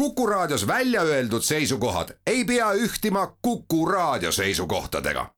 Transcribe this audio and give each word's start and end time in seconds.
Kuku 0.00 0.26
Raadios 0.26 0.66
välja 0.66 1.02
öeldud 1.02 1.42
seisukohad 1.42 2.08
ei 2.26 2.44
pea 2.44 2.72
ühtima 2.72 3.36
Kuku 3.42 3.86
Raadio 3.86 4.32
seisukohtadega. 4.32 5.34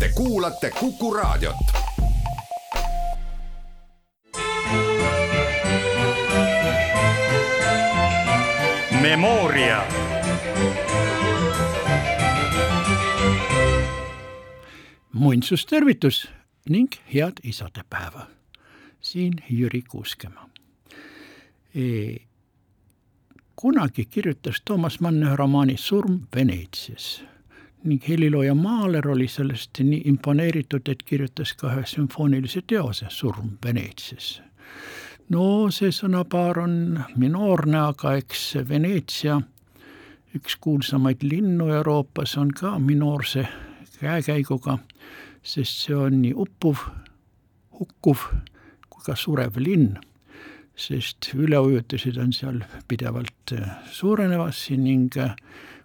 Te 0.00 0.08
kuulate 0.14 0.70
Kuku 0.70 1.14
Raadiot. 1.14 1.56
Memoria. 9.00 9.86
muinsustervitus 15.12 16.28
ning 16.68 16.88
head 17.14 17.32
isadepäeva. 17.42 18.26
siin 19.00 19.32
Jüri 19.50 19.82
Kuuskemaa 19.82 20.48
e 21.74 22.16
kunagi 23.56 24.04
kirjutas 24.04 24.60
Toomas 24.64 25.00
Mann 25.00 25.22
ühe 25.22 25.36
romaani 25.36 25.76
Surm 25.80 26.20
Veneetsias 26.34 27.22
ning 27.84 28.02
helilooja 28.08 28.54
Maaler 28.54 29.08
oli 29.08 29.28
sellest 29.28 29.78
nii 29.78 30.02
imponeeritud, 30.10 30.88
et 30.88 31.02
kirjutas 31.02 31.52
ka 31.54 31.70
ühe 31.72 31.84
sümfoonilise 31.86 32.62
teose 32.66 33.06
Surm 33.08 33.56
Veneetsias. 33.64 34.42
no 35.28 35.70
see 35.70 35.92
sõnapaar 35.94 36.58
on 36.64 36.74
minoorne, 37.16 37.78
aga 37.78 38.16
eks 38.20 38.42
Veneetsia, 38.68 39.40
üks 40.36 40.56
kuulsamaid 40.60 41.22
linnu 41.22 41.70
Euroopas, 41.78 42.36
on 42.36 42.50
ka 42.50 42.78
minoorse 42.78 43.46
käekäiguga, 44.00 44.78
sest 45.42 45.86
see 45.86 45.96
on 45.96 46.20
nii 46.22 46.34
uppuv, 46.34 46.84
hukkuv 47.78 48.28
kui 48.90 49.06
ka 49.06 49.16
surev 49.16 49.56
linn 49.56 49.96
sest 50.76 51.30
üleujutused 51.34 52.18
on 52.20 52.32
seal 52.36 52.60
pidevalt 52.88 53.52
äh, 53.52 53.70
suurenemas 53.90 54.66
ning 54.70 55.08
äh, 55.16 55.34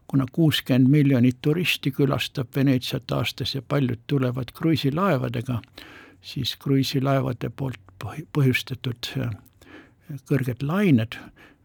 kuna 0.07 0.25
kuuskümmend 0.31 0.91
miljonit 0.91 1.37
turisti 1.41 1.91
külastab 1.91 2.55
Veneetsiat 2.55 3.11
aastas 3.11 3.55
ja 3.55 3.61
paljud 3.61 3.99
tulevad 4.07 4.51
kruiisilaevadega, 4.53 5.61
siis 6.21 6.55
kruiisilaevade 6.55 7.49
poolt 7.55 7.79
põhjustatud 8.33 9.13
äh, 9.17 9.31
kõrged 10.27 10.65
lained 10.67 11.15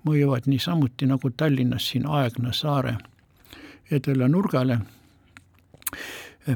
mõjuvad 0.07 0.47
niisamuti 0.47 1.09
nagu 1.11 1.31
Tallinnas 1.31 1.91
siin 1.91 2.07
Aegna 2.07 2.53
saare 2.55 2.97
edela 3.91 4.29
nurgale 4.29 4.79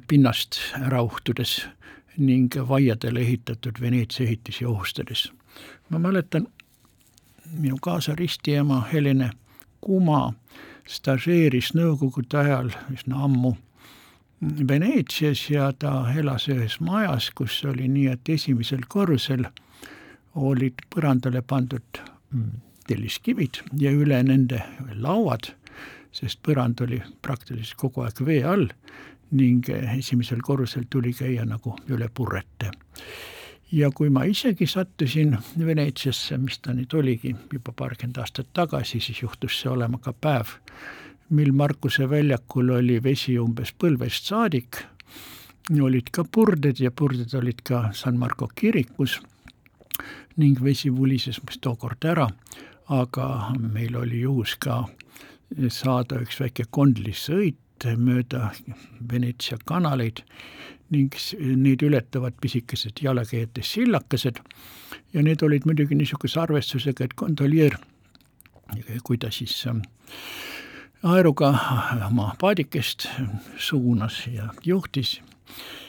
pinnast 0.07 0.61
ära 0.79 1.03
uhtudes 1.03 1.65
ning 2.21 2.55
vaiadele 2.69 3.21
ehitatud 3.21 3.81
Veneetsia 3.81 4.27
ehitisi 4.27 4.65
ohustades. 4.67 5.33
ma 5.89 5.99
mäletan 5.99 6.47
minu 7.53 7.79
kaasaristiema 7.83 8.81
Helene 8.93 9.31
Kuma 9.81 10.33
stažeeris 10.89 11.73
nõukogude 11.75 12.39
ajal 12.39 12.71
üsna 12.93 13.25
ammu 13.25 13.57
Veneetsias 14.41 15.51
ja 15.51 15.67
ta 15.77 16.07
elas 16.17 16.47
ühes 16.49 16.79
majas, 16.81 17.29
kus 17.37 17.59
oli 17.69 17.89
nii, 17.93 18.07
et 18.15 18.29
esimesel 18.33 18.87
korrusel 18.89 19.45
olid 20.35 20.81
põrandale 20.95 21.43
pandud 21.45 22.01
mm, 22.33 22.55
telliskivid 22.89 23.61
ja 23.83 23.93
üle 23.93 24.23
nende 24.25 24.63
lauad, 24.97 25.51
sest 26.17 26.41
põrand 26.47 26.81
oli 26.87 27.03
praktiliselt 27.21 27.77
kogu 27.83 28.07
aeg 28.07 28.23
vee 28.25 28.41
all 28.47 28.71
ning 29.37 29.69
esimesel 29.99 30.41
korrusel 30.43 30.89
tuli 30.91 31.13
käia 31.15 31.45
nagu 31.45 31.77
üle 31.93 32.09
purrete 32.09 32.73
ja 33.73 33.91
kui 33.95 34.11
ma 34.11 34.25
isegi 34.25 34.67
sattusin 34.67 35.37
Veneetsiasse, 35.67 36.39
mis 36.39 36.59
ta 36.59 36.75
nüüd 36.75 36.95
oligi 36.99 37.35
juba 37.53 37.73
paarkümmend 37.77 38.19
aastat 38.19 38.51
tagasi, 38.53 39.01
siis 39.01 39.23
juhtus 39.23 39.61
see 39.61 39.71
olema 39.71 39.99
ka 40.03 40.13
päev, 40.13 40.57
mil 41.31 41.53
Markuse 41.53 42.09
väljakul 42.11 42.73
oli 42.75 42.99
vesi 43.03 43.39
umbes 43.39 43.73
põlvest 43.79 44.31
saadik, 44.33 44.83
olid 45.71 46.11
ka 46.11 46.25
purded 46.25 46.81
ja 46.83 46.91
purded 46.91 47.35
olid 47.39 47.63
ka 47.63 47.91
San 47.95 48.19
Marco 48.19 48.49
kirikus 48.55 49.21
ning 50.37 50.59
vesi 50.63 50.91
vulises 50.91 51.39
tookord 51.61 52.05
ära, 52.05 52.27
aga 52.89 53.27
meil 53.61 53.97
oli 53.97 54.25
juhus 54.25 54.57
ka 54.59 54.83
saada 55.69 56.19
üks 56.25 56.41
väike 56.41 56.67
kondlisõit 56.71 57.59
mööda 57.97 58.51
Veneetsia 59.13 59.59
kanaleid 59.65 60.25
ning 60.91 61.15
neid 61.57 61.83
ületavad 61.87 62.35
pisikesed 62.43 63.03
jalakäijate 63.03 63.63
sillakesed. 63.63 64.41
Ja 65.15 65.23
need 65.23 65.43
olid 65.43 65.67
muidugi 65.67 65.95
niisuguse 65.95 66.41
arvestusega, 66.41 67.05
et 67.05 67.15
kondoljeer, 67.15 67.77
kui 69.05 69.19
ta 69.19 69.31
siis 69.35 69.55
ähm, 69.67 69.83
aeruga 71.03 71.55
oma 72.07 72.35
paadikest 72.41 73.09
suunas 73.59 74.27
ja 74.33 74.51
juhtis, 74.65 75.21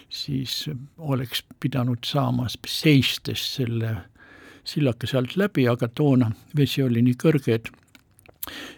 siis 0.10 0.70
oleks 0.98 1.44
pidanud 1.60 2.06
saama 2.06 2.48
seistes 2.68 3.44
selle 3.56 3.96
sillakese 4.64 5.18
alt 5.18 5.36
läbi, 5.36 5.68
aga 5.68 5.88
toona 5.88 6.32
vesi 6.58 6.84
oli 6.84 7.02
nii 7.02 7.18
kõrge, 7.22 7.58
et 7.58 7.70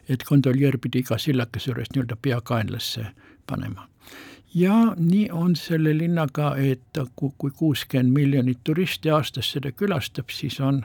et 0.09 0.23
kondoljeer 0.27 0.77
pidi 0.77 1.03
iga 1.03 1.17
sillakese 1.17 1.71
juures 1.71 1.91
nii-öelda 1.93 2.19
pea 2.21 2.41
kaenlasse 2.41 3.05
panema 3.47 3.87
ja 4.55 4.95
nii 4.97 5.29
on 5.31 5.55
selle 5.55 5.97
linnaga, 5.97 6.53
et 6.57 6.99
kui 7.15 7.51
kuuskümmend 7.51 8.13
miljonit 8.13 8.59
turisti 8.63 9.09
aastas 9.09 9.51
seda 9.55 9.71
külastab, 9.71 10.29
siis 10.29 10.59
on 10.61 10.83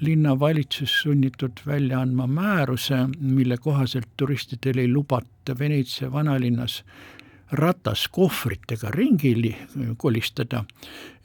linnavalitsus 0.00 0.96
sunnitud 1.02 1.62
välja 1.66 2.00
andma 2.00 2.26
määruse, 2.26 3.04
mille 3.20 3.56
kohaselt 3.56 4.08
turistidel 4.16 4.78
ei 4.78 4.88
lubata 4.88 5.58
Veneetsia 5.58 6.12
vanalinnas 6.12 6.82
rataskohvritega 7.52 8.90
ringi 8.90 9.56
kolistada, 9.96 10.64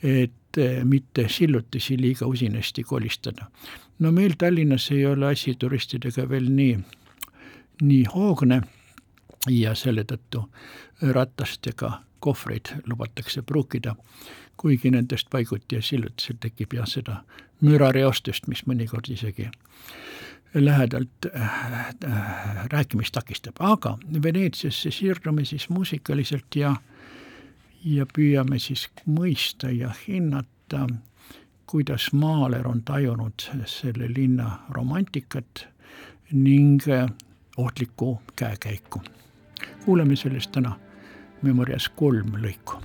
et 0.03 0.59
mitte 0.83 1.25
sillutisi 1.29 1.97
liiga 1.97 2.25
usinasti 2.25 2.83
kolistada. 2.83 3.45
No 3.99 4.11
meil 4.11 4.33
Tallinnas 4.37 4.91
ei 4.91 5.05
ole 5.05 5.31
asi 5.31 5.55
turistidega 5.55 6.29
veel 6.29 6.49
nii, 6.49 6.79
nii 7.81 8.03
hoogne 8.13 8.61
ja 9.49 9.75
selle 9.75 10.03
tõttu 10.03 10.45
ratastega 11.01 11.91
kohvreid 12.19 12.73
lubatakse 12.87 13.41
pruukida, 13.41 13.95
kuigi 14.57 14.91
nendest 14.91 15.29
paiguti 15.31 15.75
ja 15.75 15.81
sillutisel 15.81 16.35
tekib 16.39 16.73
jah 16.75 16.87
seda 16.87 17.21
mürareostust, 17.61 18.47
mis 18.47 18.65
mõnikord 18.67 19.07
isegi 19.11 19.49
lähedalt 20.53 21.29
äh, 21.35 21.95
rääkimist 22.71 23.13
takistab, 23.13 23.59
aga 23.59 23.97
Veneetsiasse 24.23 24.91
siirdume 24.91 25.45
siis 25.45 25.69
muusikaliselt 25.69 26.55
ja 26.55 26.75
ja 27.85 28.05
püüame 28.05 28.59
siis 28.59 28.89
mõista 29.07 29.69
ja 29.71 29.91
hinnata, 30.07 30.87
kuidas 31.72 32.13
Maaler 32.13 32.68
on 32.68 32.84
tajunud 32.84 33.34
selle 33.66 34.07
linna 34.16 34.59
romantikat 34.69 35.68
ning 36.31 36.80
ohtlikku 37.57 38.22
käekäiku. 38.35 39.02
Kuuleme 39.85 40.16
sellest 40.16 40.52
täna 40.52 40.79
Memorias 41.41 41.90
kolm 41.90 42.34
lõiku 42.41 42.81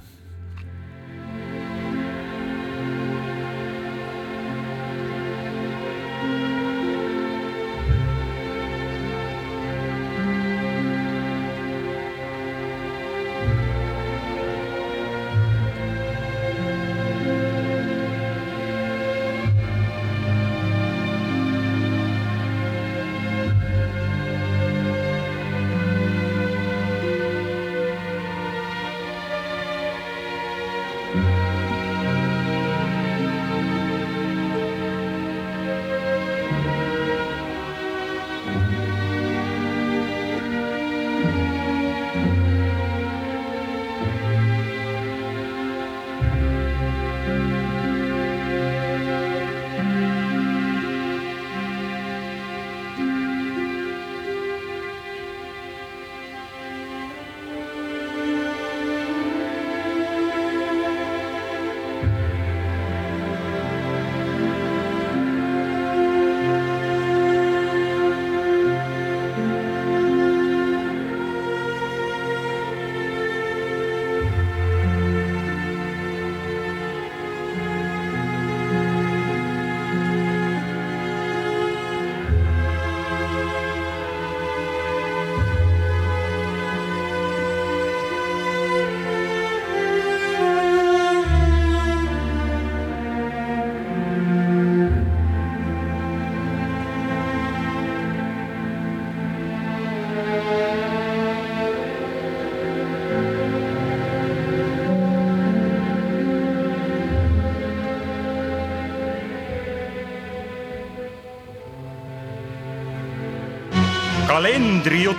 kalendrijutt. 114.35 115.19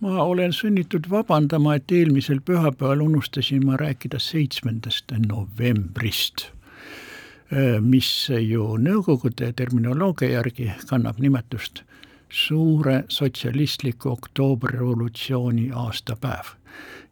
ma 0.00 0.22
olen 0.22 0.52
sunnitud 0.52 1.04
vabandama, 1.10 1.74
et 1.74 1.92
eelmisel 1.92 2.40
pühapäeval 2.40 3.04
unustasin 3.04 3.66
ma 3.66 3.76
rääkida 3.76 4.18
seitsmendast 4.18 5.12
novembrist, 5.28 6.48
mis 7.80 8.08
ju 8.48 8.66
Nõukogude 8.82 9.52
terminoloogia 9.52 10.32
järgi 10.32 10.72
kannab 10.90 11.20
nimetust 11.22 11.84
suure 12.28 13.04
sotsialistliku 13.08 14.10
oktoobrirevolutsiooni 14.16 15.68
aastapäev 15.84 16.50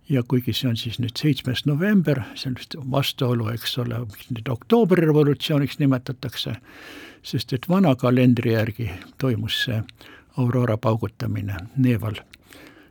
ja 0.09 0.25
kuigi 0.27 0.53
see 0.53 0.73
on 0.73 0.81
siis 0.81 0.99
nüüd 0.99 1.15
seitsmes 1.15 1.63
november, 1.71 2.25
see 2.35 2.51
on 2.51 2.59
vist 2.59 2.75
vastuolu, 2.97 3.47
eks 3.55 3.79
ole, 3.79 4.03
nüüd 4.35 4.51
oktoobrirevolutsiooniks 4.51 5.79
nimetatakse, 5.79 6.57
sest 7.23 7.53
et 7.53 7.69
vana 7.69 7.95
kalendri 7.97 8.53
järgi 8.53 8.91
toimus 9.19 9.65
see 9.65 9.83
aurora 10.37 10.77
paugutamine 10.77 11.57
Neeval 11.77 12.21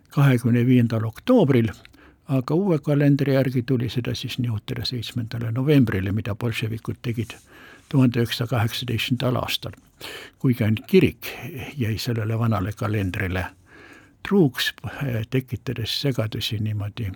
kahekümne 0.10 0.66
viiendal 0.66 1.06
oktoobril, 1.06 1.70
aga 2.28 2.56
uue 2.56 2.80
kalendri 2.80 3.34
järgi 3.34 3.64
tuli 3.64 3.90
seda 3.90 4.16
siis 4.16 4.40
nihutada 4.40 4.86
seitsmendale 4.86 5.52
novembrile, 5.52 6.12
mida 6.12 6.36
bolševikud 6.36 7.02
tegid 7.02 7.36
tuhande 7.90 8.22
üheksasaja 8.22 8.48
kaheksateistkümnendal 8.48 9.42
aastal. 9.42 9.72
kuigi 10.40 10.64
ainult 10.64 10.86
kirik 10.88 11.28
jäi 11.78 11.98
sellele 11.98 12.40
vanale 12.40 12.72
kalendrile 12.72 13.46
truuks, 14.28 14.74
tekitades 15.30 16.02
segadusi 16.02 16.60
niimoodi 16.60 17.12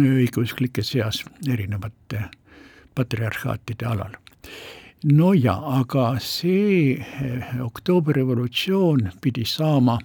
õigeusklike 0.00 0.82
seas 0.82 1.24
erinevate 1.48 2.22
patriarhaatide 2.94 3.86
alal. 3.86 4.16
No 5.04 5.32
ja, 5.34 5.54
aga 5.80 6.16
see 6.22 6.98
eh, 6.98 7.60
oktoobrirevolutsioon 7.62 9.10
pidi 9.22 9.44
saama 9.46 9.98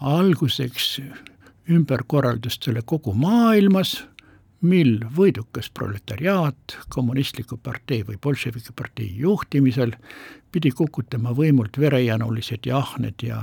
alguseks 0.00 1.00
ümberkorraldustele 1.70 2.82
kogu 2.86 3.14
maailmas, 3.14 4.02
mil 4.62 5.00
võidukas 5.16 5.70
proletariaat 5.74 6.76
kommunistliku 6.94 7.56
partei 7.58 8.04
või 8.06 8.18
bolševiki 8.22 8.74
partei 8.78 9.08
juhtimisel 9.18 9.96
pidi 10.54 10.70
kukutama 10.70 11.32
võimult 11.34 11.78
verejanulised 11.82 12.66
ja 12.66 12.78
ahned 12.78 13.24
ja 13.26 13.42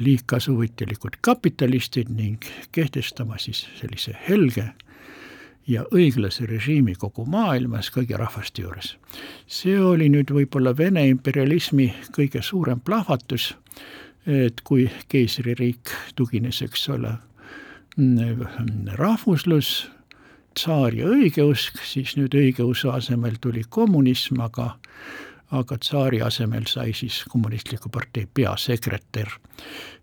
liigkasuvõtjalikud 0.00 1.18
kapitalistid 1.20 2.08
ning 2.08 2.46
kehtestama 2.72 3.36
siis 3.36 3.66
sellise 3.76 4.14
helge 4.28 4.70
ja 5.70 5.84
õiglase 5.94 6.46
režiimi 6.50 6.96
kogu 6.98 7.24
maailmas 7.30 7.90
kõigi 7.94 8.18
rahvaste 8.18 8.62
juures. 8.62 8.96
see 9.46 9.78
oli 9.78 10.08
nüüd 10.10 10.32
võib-olla 10.34 10.74
Vene 10.76 11.06
imperialismi 11.08 11.92
kõige 12.16 12.42
suurem 12.42 12.80
plahvatus, 12.80 13.54
et 14.26 14.60
kui 14.64 14.90
keisririik 15.08 15.92
tugines, 16.16 16.62
eks 16.62 16.88
ole, 16.88 17.14
rahvuslus, 18.98 19.90
tsaar 20.54 20.94
ja 20.94 21.06
õigeusk, 21.06 21.78
siis 21.84 22.16
nüüd 22.16 22.34
õigeusu 22.34 22.90
asemel 22.90 23.38
tuli 23.40 23.62
kommunism, 23.68 24.40
aga 24.40 24.74
aga 25.50 25.78
tsaari 25.78 26.20
asemel 26.22 26.66
sai 26.70 26.92
siis 26.94 27.24
kommunistliku 27.28 27.90
partei 27.90 28.28
peasekretär, 28.34 29.32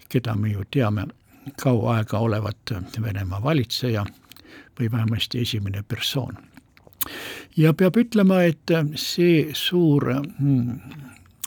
keda 0.10 0.36
me 0.36 0.52
ju 0.52 0.66
teame 0.72 1.08
kaua 1.62 1.98
aega 1.98 2.20
olevat 2.20 2.74
Venemaa 3.02 3.44
valitseja 3.44 4.04
või 4.80 4.92
vähemasti 4.92 5.42
esimene 5.42 5.84
persoon. 5.88 6.38
ja 7.58 7.74
peab 7.74 7.98
ütlema, 7.98 8.42
et 8.44 8.72
see 8.96 9.50
suur 9.54 10.10
mm, 10.14 10.80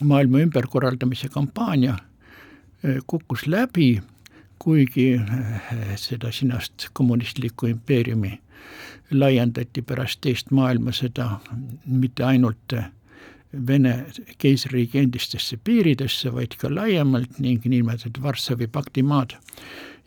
maailma 0.04 0.40
ümberkorraldamise 0.40 1.28
kampaania 1.28 1.98
eh, 2.84 2.98
kukkus 3.06 3.46
läbi, 3.46 4.00
kuigi 4.58 5.12
eh, 5.14 5.96
seda 5.96 6.32
sinast 6.32 6.88
kommunistlikku 6.92 7.66
impeeriumi 7.66 8.38
laiendati 9.10 9.82
pärast 9.82 10.20
teist 10.20 10.50
maailmasõda 10.54 11.40
mitte 11.86 12.24
ainult 12.24 12.74
Vene 13.50 14.06
keisririigi 14.38 15.00
endistesse 15.00 15.56
piiridesse, 15.64 16.30
vaid 16.30 16.54
ka 16.60 16.68
laiemalt 16.70 17.40
ning 17.42 17.64
niinimetatud 17.64 18.20
Varssavi 18.22 18.68
pakti 18.70 19.02
maad 19.02 19.34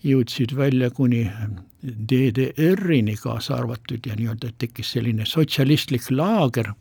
jõudsid 0.03 0.55
välja 0.55 0.89
kuni 0.91 1.25
DDR-ini 1.83 3.15
kaasa 3.19 3.57
arvatud 3.57 4.05
ja 4.07 4.15
nii-öelda 4.19 4.53
tekkis 4.59 4.93
selline 4.95 5.25
sotsialistlik 5.25 6.09
laager. 6.11 6.73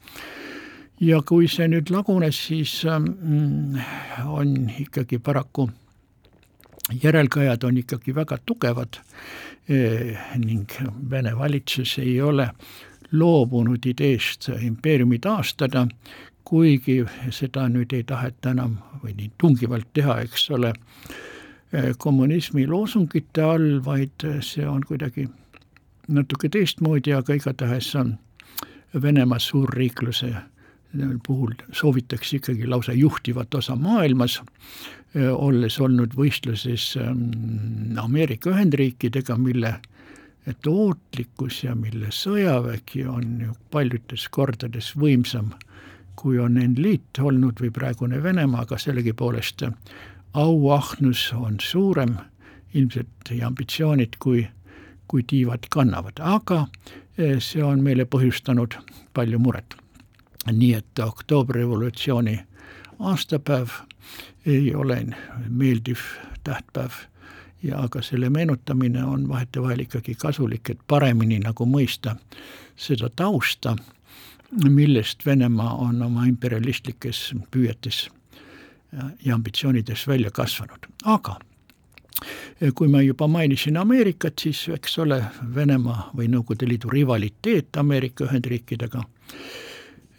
ja 1.00 1.18
kui 1.26 1.48
see 1.50 1.66
nüüd 1.66 1.90
lagunes, 1.90 2.38
siis 2.46 2.84
mm, 2.86 3.78
on 4.26 4.70
ikkagi 4.78 5.18
paraku, 5.18 5.68
järelkajad 7.02 7.64
on 7.64 7.78
ikkagi 7.78 8.14
väga 8.14 8.38
tugevad 8.46 9.00
eh, 9.68 10.18
ning 10.38 10.70
Vene 11.10 11.34
valitsus 11.38 11.98
ei 11.98 12.20
ole 12.20 12.48
loobunud 13.12 13.86
ideest 13.86 14.48
impeeriumi 14.60 15.18
taastada, 15.18 15.86
kuigi 16.44 17.02
seda 17.30 17.68
nüüd 17.68 17.92
ei 17.96 18.04
taheta 18.04 18.52
enam 18.54 18.78
või 19.02 19.14
nii 19.18 19.30
tungivalt 19.40 19.88
teha, 19.94 20.20
eks 20.26 20.50
ole, 20.50 20.72
kommunismi 21.98 22.66
loosungite 22.68 23.42
all, 23.42 23.78
vaid 23.84 24.26
see 24.44 24.66
on 24.68 24.82
kuidagi 24.84 25.28
natuke 26.12 26.50
teistmoodi, 26.52 27.14
aga 27.16 27.38
igatahes 27.38 27.94
on 27.96 28.16
Venemaa 28.92 29.38
suurriikluse 29.40 30.34
puhul 31.26 31.54
soovitakse 31.72 32.36
ikkagi 32.36 32.66
lausa 32.68 32.92
juhtivat 32.92 33.54
osa 33.54 33.76
maailmas, 33.76 34.42
olles 35.32 35.78
olnud 35.80 36.12
võistluses 36.16 36.92
ähm, 37.00 37.96
Ameerika 38.00 38.50
Ühendriikidega, 38.50 39.36
mille 39.36 39.74
tootlikkus 40.64 41.62
ja 41.64 41.74
mille 41.78 42.10
sõjavägi 42.12 43.04
on 43.08 43.40
ju 43.46 43.56
paljudes 43.70 44.26
kordades 44.28 44.92
võimsam 44.98 45.52
kui 46.16 46.38
on 46.38 46.54
NLiit 46.54 47.18
olnud 47.20 47.60
või 47.60 47.70
praegune 47.70 48.22
Venemaa, 48.22 48.62
aga 48.66 48.78
sellegipoolest 48.78 49.64
auahnus 50.32 51.32
on 51.36 51.56
suurem 51.60 52.16
ilmselt 52.74 53.30
ja 53.30 53.46
ambitsioonid, 53.46 54.16
kui, 54.18 54.46
kui 55.08 55.22
tiivad 55.22 55.68
kannavad, 55.70 56.20
aga 56.20 56.66
eh, 57.18 57.36
see 57.40 57.64
on 57.64 57.82
meile 57.82 58.04
põhjustanud 58.04 58.78
palju 59.14 59.38
muret. 59.38 59.76
nii 60.52 60.74
et 60.74 60.98
oktoobrirevolutsiooni 60.98 62.40
aastapäev 62.98 63.68
ei 64.46 64.74
ole 64.74 65.06
meeldiv 65.48 65.98
tähtpäev 66.44 66.90
ja 67.62 67.78
aga 67.82 68.02
selle 68.02 68.30
meenutamine 68.30 69.04
on 69.04 69.28
vahetevahel 69.28 69.80
ikkagi 69.80 70.14
kasulik, 70.14 70.70
et 70.70 70.78
paremini 70.88 71.38
nagu 71.38 71.66
mõista 71.66 72.16
seda 72.76 73.10
tausta 73.16 73.76
millest 74.68 75.26
Venemaa 75.26 75.74
on 75.74 76.02
oma 76.02 76.26
imperialistlikes 76.28 77.32
püüetes 77.50 78.08
ja 79.24 79.34
ambitsioonides 79.34 80.08
välja 80.08 80.30
kasvanud, 80.30 80.86
aga 81.04 81.38
kui 82.74 82.88
ma 82.88 83.00
juba 83.02 83.28
mainisin 83.28 83.76
Ameerikat, 83.76 84.38
siis 84.40 84.68
eks 84.68 84.98
ole, 84.98 85.22
Venemaa 85.54 86.10
või 86.16 86.28
Nõukogude 86.30 86.68
Liidu 86.68 86.90
rivaliteet 86.92 87.76
Ameerika 87.80 88.24
Ühendriikidega 88.28 89.02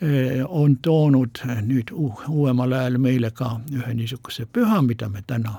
eh, 0.01 0.41
on 0.47 0.77
toonud 0.81 1.43
nüüd 1.61 1.93
uuemal 1.93 2.73
ajal 2.79 2.97
meile 2.97 3.31
ka 3.31 3.55
ühe 3.71 3.93
niisuguse 3.93 4.45
püha, 4.45 4.81
mida 4.81 5.09
me 5.09 5.23
täna 5.27 5.55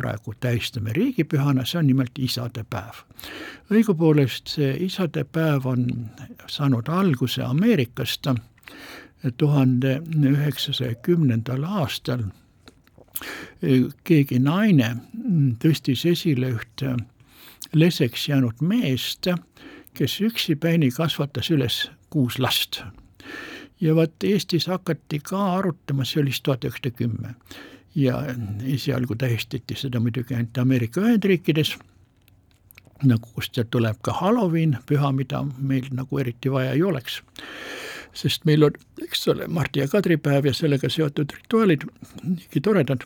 praegu 0.00 0.34
tähistame 0.40 0.94
riigipühana, 0.96 1.64
see 1.68 1.78
on 1.78 1.86
nimelt 1.90 2.18
isadepäev. 2.18 3.04
õigupoolest 3.70 4.56
see 4.56 4.72
isadepäev 4.86 5.66
on 5.68 5.86
saanud 6.48 6.88
alguse 6.88 7.42
Ameerikast 7.44 8.26
tuhande 9.36 10.00
üheksasaja 10.32 10.94
kümnendal 11.04 11.64
aastal 11.68 12.24
keegi 14.04 14.38
naine 14.40 14.94
tõstis 15.62 16.06
esile 16.08 16.54
ühte 16.56 16.94
leseks 17.76 18.28
jäänud 18.28 18.62
meest, 18.64 19.28
kes 19.94 20.20
üksipäini 20.24 20.90
kasvatas 20.90 21.50
üles 21.50 21.82
kuus 22.10 22.38
last. 22.38 22.82
ja 23.80 23.94
vot 23.94 24.24
Eestis 24.24 24.66
hakati 24.66 25.20
ka 25.24 25.40
arutama, 25.58 26.04
see 26.04 26.22
oli 26.22 26.32
siis 26.32 26.42
tuhat 26.42 26.64
üheksasada 26.64 26.90
kümme 26.96 27.34
ja 27.94 28.24
esialgu 28.64 29.14
tähistati 29.14 29.74
seda 29.74 30.00
muidugi 30.00 30.34
ainult 30.34 30.58
Ameerika 30.58 31.00
Ühendriikides, 31.00 31.74
nagu 33.02 33.28
kust 33.34 33.58
tuleb 33.70 33.98
ka 34.02 34.12
Halloween, 34.12 34.78
püha, 34.86 35.12
mida 35.12 35.42
meil 35.58 35.88
nagu 35.96 36.18
eriti 36.18 36.52
vaja 36.52 36.72
ei 36.72 36.82
oleks. 36.82 37.22
sest 38.14 38.44
meil 38.44 38.64
on, 38.66 38.72
eks 39.02 39.28
ole, 39.28 39.46
Mardi 39.46 39.80
ja 39.80 39.88
Kadripäev 39.88 40.46
ja 40.46 40.54
sellega 40.54 40.88
seotud 40.90 41.30
rituaalid 41.30 41.84
niigi 42.24 42.60
toredad, 42.60 43.04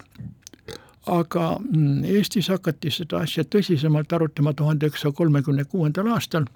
aga 1.07 1.59
mm, 1.59 2.05
Eestis 2.05 2.49
hakati 2.49 2.91
seda 2.91 3.21
asja 3.21 3.45
tõsisemalt 3.45 4.13
arutama 4.17 4.55
tuhande 4.57 4.89
üheksasaja 4.89 5.13
kolmekümne 5.13 5.65
kuuendal 5.65 6.09
aastal, 6.15 6.47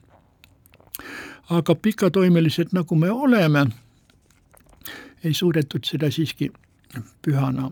aga 1.51 1.75
pikatoimelised, 1.75 2.73
nagu 2.73 2.97
me 2.97 3.11
oleme, 3.11 3.67
ei 5.25 5.35
suudetud 5.35 5.85
seda 5.85 6.11
siiski 6.11 6.49
pühana 7.23 7.69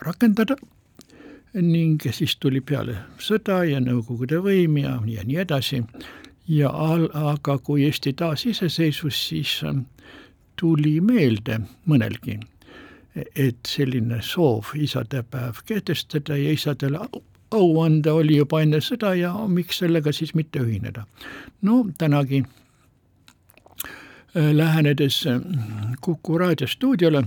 rakendada 0.00 0.56
ning 1.54 2.02
siis 2.12 2.36
tuli 2.36 2.60
peale 2.60 2.96
sõda 3.22 3.64
ja 3.66 3.80
Nõukogude 3.80 4.38
võim 4.44 4.76
ja, 4.82 4.98
ja 5.06 5.24
nii 5.24 5.36
edasi. 5.42 5.82
ja 6.48 6.70
al-, 6.70 7.10
aga 7.12 7.58
kui 7.58 7.84
Eesti 7.84 8.12
taasiseseisvus, 8.12 9.28
siis 9.28 9.60
ähm, 9.64 9.78
tuli 10.56 11.00
meelde 11.00 11.60
mõnelgi, 11.86 12.40
et 13.34 13.56
selline 13.66 14.22
soov 14.22 14.64
isadepäev 14.74 15.52
kehtestada 15.66 16.36
ja 16.36 16.52
isadele 16.52 16.98
au 17.50 17.82
anda 17.82 18.14
oli 18.14 18.36
juba 18.36 18.62
enne 18.62 18.80
sõda 18.84 19.14
ja 19.16 19.32
miks 19.48 19.78
sellega 19.80 20.12
siis 20.12 20.34
mitte 20.34 20.58
ühineda. 20.60 21.06
no 21.62 21.86
tänagi 21.98 22.44
äh, 22.44 22.48
lähenedes 24.52 25.26
äh, 25.26 25.40
Kuku 26.00 26.38
raadiostuudiole 26.38 27.24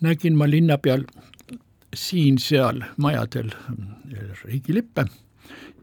nägin 0.00 0.36
ma 0.36 0.50
linna 0.50 0.78
peal 0.78 1.04
siin-seal 1.94 2.82
majadel 2.96 3.50
äh, 3.54 4.44
riigilippe 4.44 5.06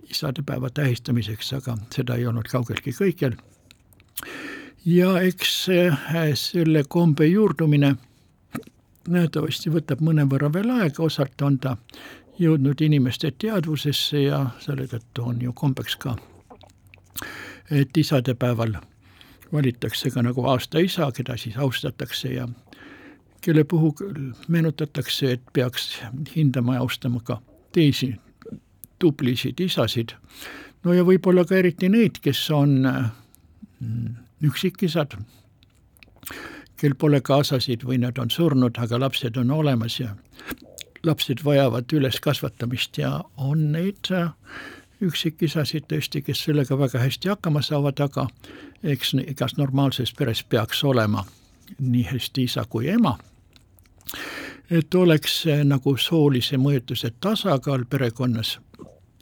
isadepäeva 0.09 0.69
tähistamiseks, 0.69 1.53
aga 1.53 1.77
seda 1.93 2.15
ei 2.15 2.27
olnud 2.27 2.47
kaugeltki 2.51 2.93
kõikjal. 2.93 3.35
ja 4.85 5.19
eks 5.21 5.53
selle 6.33 6.83
kombe 6.87 7.25
juurdumine 7.25 7.95
nähtavasti 9.09 9.69
võtab 9.73 10.01
mõnevõrra 10.01 10.51
veel 10.53 10.69
aega, 10.69 11.03
osalt 11.03 11.41
on 11.41 11.59
ta 11.59 11.75
jõudnud 12.39 12.81
inimeste 12.81 13.31
teadvusesse 13.31 14.21
ja 14.21 14.45
selle 14.59 14.87
tõttu 14.91 15.25
on 15.29 15.41
ju 15.41 15.53
kombeks 15.53 15.95
ka, 15.95 16.15
et 17.71 17.97
isadepäeval 17.97 18.75
valitakse 19.53 20.11
ka 20.11 20.21
nagu 20.25 20.45
aasta 20.49 20.79
isa, 20.79 21.11
keda 21.11 21.37
siis 21.37 21.57
austatakse 21.57 22.33
ja 22.33 22.47
kelle 23.45 23.63
puhul 23.63 24.31
meenutatakse, 24.47 25.31
et 25.37 25.41
peaks 25.53 25.99
hindama 26.35 26.79
ja 26.79 26.81
austama 26.81 27.19
ka 27.23 27.41
teisi 27.71 28.15
tublisid 28.99 29.59
isasid. 29.59 30.15
no 30.83 30.93
ja 30.93 31.05
võib-olla 31.05 31.45
ka 31.45 31.55
eriti 31.55 31.89
neid, 31.89 32.19
kes 32.21 32.41
on 32.51 32.77
mm, 32.85 34.15
üksikisad, 34.49 35.17
kel 36.81 36.95
pole 36.97 37.21
kaasasid 37.21 37.85
või 37.85 37.99
nad 38.01 38.17
on 38.19 38.29
surnud, 38.29 38.77
aga 38.77 38.99
lapsed 38.99 39.37
on 39.37 39.51
olemas 39.51 39.99
ja 39.99 40.15
lapsed 41.05 41.43
vajavad 41.45 41.93
üleskasvatamist 41.93 42.97
ja 42.97 43.19
on 43.37 43.71
neid 43.71 44.09
äh, 44.11 44.31
üksikisasid 45.05 45.87
tõesti, 45.91 46.21
kes 46.25 46.43
sellega 46.47 46.77
väga 46.79 47.01
hästi 47.03 47.29
hakkama 47.33 47.61
saavad, 47.65 47.99
aga 47.99 48.27
eks 48.83 49.15
igas 49.25 49.57
normaalses 49.57 50.13
peres 50.17 50.43
peaks 50.43 50.83
olema 50.83 51.25
nii 51.79 52.03
hästi 52.11 52.49
isa 52.49 52.65
kui 52.69 52.89
ema. 52.89 53.17
Et 54.69 54.95
oleks 54.95 55.45
äh, 55.47 55.63
nagu 55.65 55.97
soolise 55.97 56.57
mõjutuse 56.57 57.11
tasakaal 57.19 57.85
perekonnas 57.89 58.59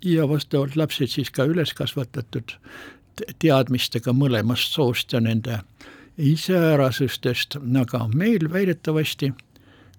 ja 0.03 0.27
vastavalt 0.29 0.75
lapsed 0.75 1.07
siis 1.07 1.31
ka 1.31 1.45
üles 1.47 1.73
kasvatatud 1.73 2.57
teadmistega 3.39 4.13
mõlemast 4.13 4.73
soost 4.73 5.13
ja 5.13 5.21
nende 5.21 5.59
iseärasustest, 6.17 7.57
aga 7.79 8.07
meil 8.13 8.49
väidetavasti, 8.53 9.31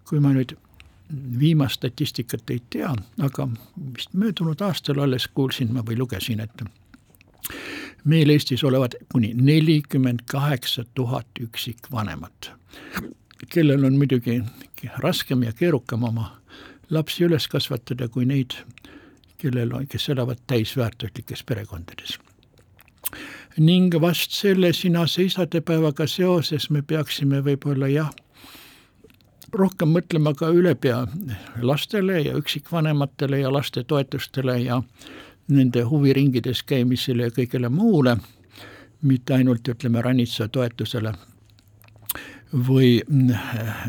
kui 0.08 0.20
ma 0.22 0.34
nüüd 0.34 0.54
viimast 1.38 1.80
statistikat 1.80 2.50
ei 2.50 2.62
tea, 2.70 2.92
aga 3.22 3.48
vist 3.96 4.14
möödunud 4.14 4.62
aastal 4.62 5.02
alles 5.04 5.26
kuulsin 5.28 5.72
ma 5.74 5.82
või 5.86 5.98
lugesin, 5.98 6.40
et 6.40 6.64
meil 8.04 8.30
Eestis 8.30 8.64
olevat 8.64 8.96
kuni 9.12 9.32
nelikümmend 9.34 10.24
kaheksa 10.30 10.84
tuhat 10.94 11.26
üksikvanemat, 11.40 12.50
kellel 13.50 13.84
on 13.84 13.96
muidugi 13.98 14.42
raskem 14.98 15.42
ja 15.42 15.52
keerukam 15.52 16.04
oma 16.04 16.30
lapsi 16.90 17.24
üles 17.24 17.48
kasvatada 17.48 18.08
kui 18.08 18.26
neid, 18.28 18.56
kellel 19.40 19.72
on, 19.74 19.86
kes 19.88 20.08
elavad 20.08 20.40
täisväärtuslikes 20.46 21.44
perekondades. 21.44 22.18
ning 23.58 23.94
vast 24.00 24.30
selle 24.30 24.72
sinase 24.72 25.22
isadepäevaga 25.22 26.06
seoses 26.06 26.70
me 26.70 26.82
peaksime 26.82 27.40
võib-olla 27.44 27.88
jah, 27.88 28.10
rohkem 29.52 29.92
mõtlema 29.94 30.34
ka 30.34 30.48
ülepea 30.50 31.06
lastele 31.62 32.20
ja 32.20 32.34
üksikvanematele 32.36 33.38
ja 33.38 33.52
lastetoetustele 33.52 34.58
ja 34.58 34.82
nende 35.48 35.82
huviringides 35.82 36.62
käimisele 36.62 37.28
ja 37.28 37.30
kõigele 37.30 37.68
muule, 37.68 38.16
mitte 39.02 39.34
ainult 39.34 39.68
ütleme 39.68 40.02
ranitsa 40.02 40.48
toetusele 40.48 41.14
või 42.52 43.02
mm, 43.06 43.32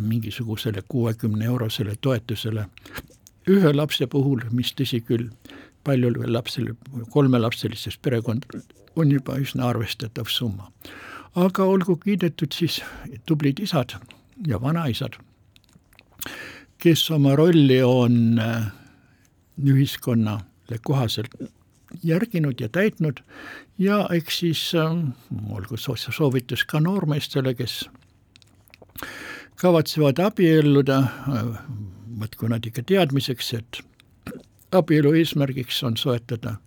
mingisugusele 0.02 0.84
kuuekümne 0.88 1.46
eurosele 1.46 1.96
toetusele 2.02 2.68
ühe 3.50 3.74
lapse 3.74 4.08
puhul, 4.08 4.42
mis 4.52 4.74
tõsi 4.74 5.02
küll, 5.06 5.30
paljul 5.84 6.18
lapsel, 6.34 6.72
kolmelapselises 7.14 7.98
perekond 7.98 8.46
on 8.96 9.12
juba 9.12 9.38
üsna 9.38 9.70
arvestatav 9.70 10.30
summa. 10.30 10.72
aga 11.36 11.64
olgu 11.64 11.96
kiidetud 11.96 12.54
siis 12.54 12.82
tublid 13.26 13.60
isad 13.60 13.98
ja 14.48 14.62
vanaisad 14.62 15.20
kes 16.86 17.10
oma 17.12 17.36
rolli 17.36 17.80
on 17.84 18.40
äh, 18.40 18.68
ühiskonnale 19.58 20.80
kohaselt 20.84 21.34
järginud 22.04 22.62
ja 22.62 22.70
täitnud 22.70 23.22
ja 23.82 24.04
eks 24.14 24.40
siis 24.44 24.62
äh, 24.76 24.94
olgu 25.50 25.78
soovitus 25.78 26.66
ka 26.66 26.80
noormeestele, 26.80 27.56
kes 27.58 27.86
kavatsevad 29.62 30.20
abielluda, 30.20 31.02
võtku 32.20 32.50
nad 32.52 32.66
ikka 32.68 32.84
teadmiseks, 32.88 33.54
et 33.60 33.82
abielu 34.76 35.14
eesmärgiks 35.22 35.84
on 35.88 35.98
soetada 35.98 36.58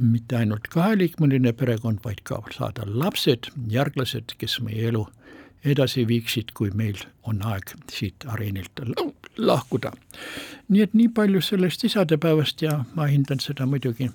mitte 0.00 0.36
ainult 0.36 0.68
kaheliikmeline 0.70 1.52
perekond, 1.52 1.98
vaid 2.04 2.22
ka 2.28 2.40
saada 2.54 2.86
lapsed, 2.86 3.50
järglased, 3.70 4.36
kes 4.38 4.60
meie 4.62 4.88
elu 4.90 5.04
edasi 5.64 6.04
viiksid, 6.08 6.52
kui 6.54 6.70
meil 6.76 6.98
on 7.24 7.40
aeg 7.42 7.72
siit 7.92 8.26
areenilt 8.28 8.84
lahkuda. 9.36 9.92
nii 10.68 10.82
et 10.82 10.94
nii 10.94 11.08
palju 11.08 11.40
sellest 11.40 11.84
isadepäevast 11.84 12.62
ja 12.62 12.84
ma 12.94 13.08
hindan 13.08 13.40
seda 13.40 13.66
muidugi 13.66 14.10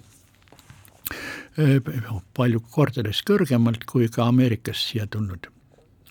palju 2.37 2.61
kordades 2.71 3.23
kõrgemalt 3.25 3.85
kui 3.89 4.07
ka 4.07 4.29
Ameerikast 4.29 4.91
siia 4.91 5.07
tulnud 5.07 5.49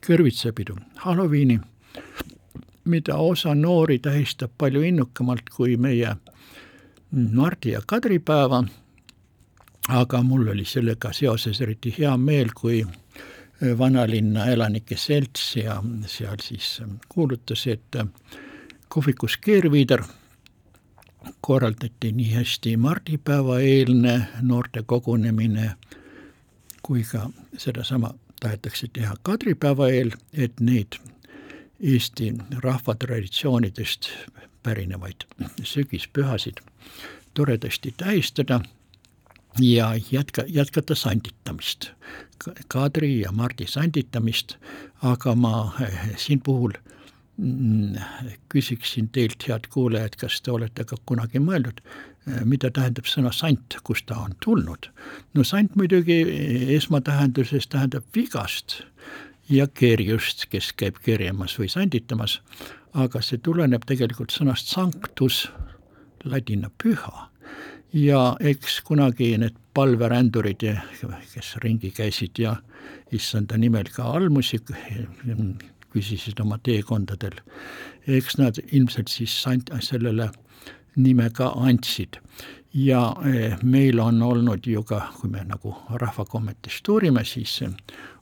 kõrvitsapidu, 0.07 0.76
Halloweeni, 1.05 1.61
mida 2.85 3.17
osa 3.17 3.55
noori 3.55 3.99
tähistab 3.99 4.50
palju 4.59 4.83
innukamalt 4.83 5.50
kui 5.50 5.76
meie 5.76 6.17
Mardi 7.11 7.73
ja 7.73 7.81
Kadri 7.87 8.19
päeva, 8.19 8.62
aga 9.88 10.23
mul 10.23 10.49
oli 10.49 10.64
sellega 10.64 11.12
seoses 11.12 11.61
eriti 11.61 11.95
hea 11.99 12.17
meel, 12.17 12.52
kui 12.55 12.85
vanalinna 13.78 14.47
elanike 14.52 14.97
selts 14.97 15.57
ja 15.57 15.81
seal 16.07 16.37
siis 16.43 16.78
kuulutas, 17.09 17.67
et 17.67 17.97
kohvikus 18.88 19.37
Keerviider 19.37 20.05
korraldati 21.40 22.12
nii 22.12 22.35
hästi 22.35 22.76
mardipäeva 22.76 23.59
eelne 23.61 24.21
noorte 24.43 24.83
kogunemine 24.87 25.73
kui 26.83 27.02
ka 27.05 27.31
sedasama 27.57 28.14
tahetakse 28.40 28.88
teha 28.92 29.14
kadripäeva 29.23 29.88
eel, 29.88 30.12
et 30.33 30.61
neid 30.61 30.99
Eesti 31.78 32.33
rahvatraditsioonidest 32.64 34.09
pärinevaid 34.62 35.28
sügispühasid 35.62 36.59
toredasti 37.35 37.95
tähistada 37.97 38.61
ja 39.61 39.95
jätka, 40.11 40.42
jätkata 40.47 40.95
sanditamist, 40.95 41.90
Kadri 42.68 43.21
ja 43.21 43.33
Mardi 43.33 43.66
sanditamist, 43.66 44.54
aga 45.02 45.35
ma 45.35 45.75
eh, 45.83 46.11
siin 46.16 46.40
puhul 46.40 46.73
mm, 47.37 47.97
küsiksin 48.49 49.09
teilt, 49.12 49.49
head 49.49 49.66
kuulajad, 49.71 50.18
kas 50.21 50.40
te 50.42 50.52
olete 50.54 50.85
ka 50.85 50.97
kunagi 51.07 51.42
mõelnud, 51.42 51.83
mida 52.44 52.70
tähendab 52.75 53.08
sõna 53.08 53.32
sant, 53.35 53.78
kust 53.85 54.06
ta 54.11 54.18
on 54.25 54.35
tulnud? 54.44 54.90
no 55.35 55.44
sant 55.44 55.76
muidugi 55.76 56.20
esmatähenduses 56.76 57.68
tähendab 57.73 58.04
vigast 58.16 58.82
ja 59.49 59.66
kerjust, 59.66 60.47
kes 60.52 60.73
käib 60.76 61.00
kerjamas 61.04 61.56
või 61.58 61.70
sanditamas, 61.73 62.40
aga 62.92 63.23
see 63.25 63.40
tuleneb 63.42 63.87
tegelikult 63.88 64.35
sõnast 64.35 64.70
sanctus, 64.73 65.47
ladina 66.25 66.70
püha 66.82 67.28
ja 67.92 68.37
eks 68.40 68.80
kunagi 68.85 69.32
need 69.38 69.56
palverändurid, 69.75 70.64
kes 71.32 71.54
ringi 71.62 71.92
käisid 71.94 72.38
ja 72.38 72.56
issanda 73.14 73.56
nimel 73.56 73.88
ka 73.94 74.11
almusi 74.18 74.58
küsisid 75.88 76.40
oma 76.42 76.58
teekondadel, 76.62 77.38
eks 78.06 78.37
nad 78.38 78.61
ilmselt 78.73 79.08
siis 79.08 79.32
sant-, 79.42 79.73
sellele 79.80 80.28
nime 80.28 80.44
ka 81.33 81.52
andsid. 81.57 82.19
ja 82.75 83.14
eh, 83.25 83.57
meil 83.62 84.00
on 84.00 84.23
olnud 84.23 84.67
ju 84.67 84.83
ka, 84.83 85.12
kui 85.21 85.31
me 85.31 85.45
nagu 85.45 85.75
rahvakommetest 85.90 86.88
uurime, 86.88 87.25
siis 87.25 87.62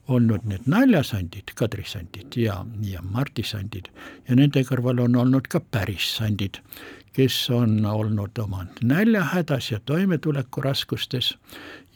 olnud 0.07 0.45
need 0.47 0.63
naljasandid, 0.65 1.51
kadrisandid 1.55 2.37
ja, 2.39 2.65
ja 2.81 3.01
mardisandid 3.01 3.89
ja 4.29 4.35
nende 4.35 4.63
kõrval 4.63 5.03
on 5.03 5.15
olnud 5.15 5.47
ka 5.51 5.59
päris 5.59 6.15
sandid, 6.15 6.61
kes 7.13 7.49
on 7.49 7.85
olnud 7.85 8.39
oma 8.39 8.65
näljahädas 8.81 9.71
ja 9.71 9.79
toimetulekuraskustes 9.79 11.33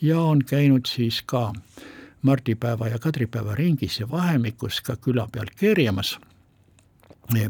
ja 0.01 0.19
on 0.19 0.43
käinud 0.43 0.85
siis 0.91 1.21
ka 1.21 1.53
mardipäeva 2.21 2.87
ja 2.87 2.99
kadripäeva 2.99 3.55
ringis 3.55 3.99
ja 3.99 4.09
vahemikus 4.11 4.81
ka 4.81 4.95
küla 4.95 5.27
peal 5.31 5.47
kerjamas 5.57 6.17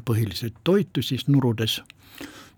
põhiliselt 0.05 0.59
toitu 0.63 1.01
siis 1.01 1.27
nurudes 1.27 1.81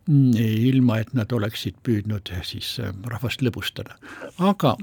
ilma, 0.08 0.98
et 1.00 1.14
nad 1.16 1.32
oleksid 1.32 1.78
püüdnud 1.84 2.28
siis 2.44 2.76
rahvast 3.08 3.42
lõbustada. 3.42 3.96
aga 4.38 4.76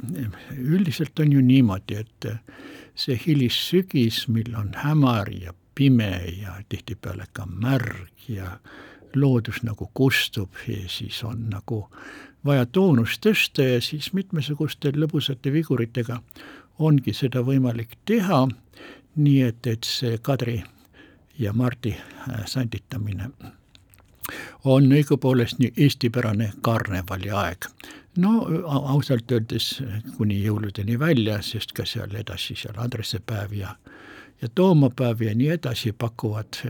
üldiselt 0.57 1.21
on 1.21 1.33
ju 1.33 1.41
niimoodi, 1.45 1.95
et 2.00 2.27
see 2.95 3.19
hilissügis, 3.27 4.29
mil 4.29 4.55
on 4.57 4.73
hämar 4.75 5.29
ja 5.33 5.53
pime 5.75 6.25
ja 6.41 6.57
tihtipeale 6.69 7.27
ka 7.33 7.47
märg 7.47 8.29
ja 8.29 8.59
loodus 9.15 9.62
nagu 9.62 9.91
kustub 9.95 10.50
ja 10.67 10.89
siis 10.89 11.23
on 11.25 11.49
nagu 11.50 11.87
vaja 12.45 12.67
toonust 12.67 13.21
tõsta 13.27 13.62
ja 13.62 13.81
siis 13.81 14.12
mitmesuguste 14.12 14.93
lõbusate 14.97 15.53
viguritega 15.53 16.21
ongi 16.79 17.12
seda 17.12 17.43
võimalik 17.45 17.99
teha, 18.09 18.47
nii 19.17 19.41
et, 19.43 19.67
et 19.67 19.85
see 19.85 20.19
Kadri 20.23 20.62
ja 21.39 21.53
Mardi 21.53 21.97
sanditamine 22.47 23.31
on 24.65 24.93
õigupoolest 24.93 25.59
nii 25.59 25.73
eestipärane 25.77 26.53
karnevali 26.62 27.31
aeg 27.31 27.71
no 28.19 28.47
ausalt 28.67 29.33
öeldes 29.33 29.83
kuni 30.17 30.41
jõuludeni 30.43 30.99
välja, 30.99 31.41
sest 31.43 31.73
ka 31.73 31.87
seal 31.87 32.15
edasi 32.15 32.57
seal 32.59 32.79
Andresepäev 32.79 33.55
ja 33.55 33.75
ja 34.43 34.49
toomapäev 34.55 35.23
ja 35.23 35.35
nii 35.35 35.50
edasi 35.53 35.93
pakuvad 35.93 36.62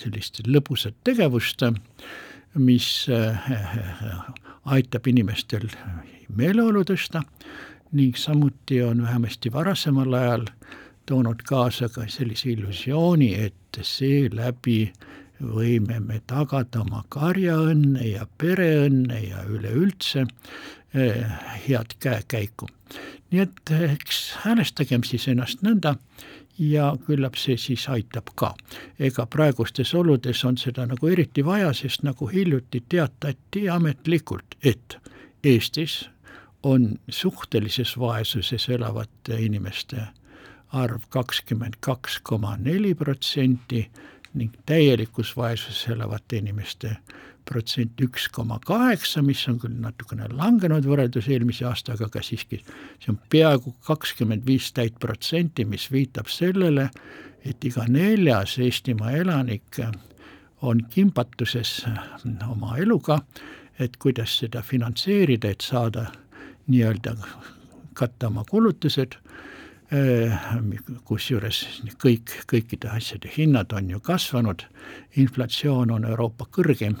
sellist 0.00 0.40
lõbusat 0.46 0.96
tegevust, 1.04 1.62
mis 2.54 3.06
aitab 4.64 5.06
inimestel 5.06 5.68
meeleolu 6.36 6.84
tõsta 6.88 7.22
ning 7.92 8.16
samuti 8.16 8.80
on 8.82 9.02
vähemasti 9.02 9.52
varasemal 9.52 10.14
ajal 10.14 10.48
toonud 11.06 11.44
kaasa 11.44 11.88
ka 11.88 12.04
sellise 12.08 12.50
illusiooni, 12.52 13.34
et 13.34 13.80
seeläbi 13.82 14.92
võime 15.42 16.00
me 16.00 16.20
tagada 16.26 16.82
oma 16.82 17.04
karjaõnne 17.08 18.06
ja 18.06 18.26
pereõnne 18.38 19.20
ja 19.22 19.44
üleüldse 19.48 20.26
eh, 20.94 21.38
head 21.68 21.94
käekäiku. 22.00 22.66
nii 23.30 23.40
et 23.40 23.70
eh, 23.70 23.92
eks 23.92 24.32
häälestagem 24.44 25.04
siis 25.04 25.28
ennast 25.28 25.62
nõnda 25.62 25.96
ja 26.58 26.96
küllap 27.06 27.36
see 27.36 27.56
siis 27.56 27.88
aitab 27.88 28.34
ka. 28.34 28.54
ega 28.98 29.26
praegustes 29.26 29.94
oludes 29.94 30.44
on 30.44 30.58
seda 30.58 30.86
nagu 30.86 31.08
eriti 31.08 31.44
vaja, 31.44 31.72
sest 31.72 32.02
nagu 32.02 32.26
hiljuti 32.26 32.84
teatati 32.88 33.68
ametlikult, 33.68 34.58
et 34.64 34.98
Eestis 35.44 36.08
on 36.62 36.98
suhtelises 37.08 37.98
vaesuses 37.98 38.68
elavate 38.68 39.38
inimeste 39.38 40.02
arv 40.72 41.02
kakskümmend 41.08 41.78
kaks 41.80 42.18
koma 42.22 42.56
neli 42.56 42.94
protsenti 42.94 43.90
ning 44.38 44.54
täielikus 44.66 45.34
vaesuses 45.36 45.88
elavate 45.94 46.38
inimeste 46.42 46.96
protsent 47.48 48.00
üks 48.04 48.28
koma 48.32 48.58
kaheksa, 48.64 49.22
mis 49.24 49.40
on 49.48 49.56
küll 49.62 49.76
natukene 49.80 50.28
langenud 50.36 50.84
võrreldes 50.88 51.30
eelmise 51.32 51.64
aastaga, 51.68 52.08
aga 52.10 52.22
siiski 52.24 52.60
see 52.60 53.12
on 53.12 53.18
peaaegu 53.32 53.72
kakskümmend 53.88 54.44
viis 54.46 54.68
täit 54.76 54.98
protsenti, 55.00 55.64
mis 55.64 55.88
viitab 55.92 56.28
sellele, 56.32 56.90
et 57.48 57.64
iga 57.64 57.86
neljas 57.88 58.58
Eestimaa 58.60 59.14
elanik 59.22 59.80
on 60.62 60.82
kimbatuses 60.92 61.86
oma 62.50 62.76
eluga, 62.82 63.22
et 63.78 63.96
kuidas 63.96 64.34
seda 64.42 64.62
finantseerida, 64.62 65.54
et 65.54 65.64
saada 65.64 66.08
nii-öelda 66.68 67.14
katta 67.98 68.28
oma 68.28 68.44
kulutused 68.44 69.16
kusjuures 71.08 71.62
kõik, 72.02 72.34
kõikide 72.50 72.90
asjade 72.92 73.30
hinnad 73.32 73.72
on 73.72 73.88
ju 73.88 74.00
kasvanud, 74.04 74.66
inflatsioon 75.16 75.90
on 75.94 76.04
Euroopa 76.04 76.44
kõrgim 76.52 76.98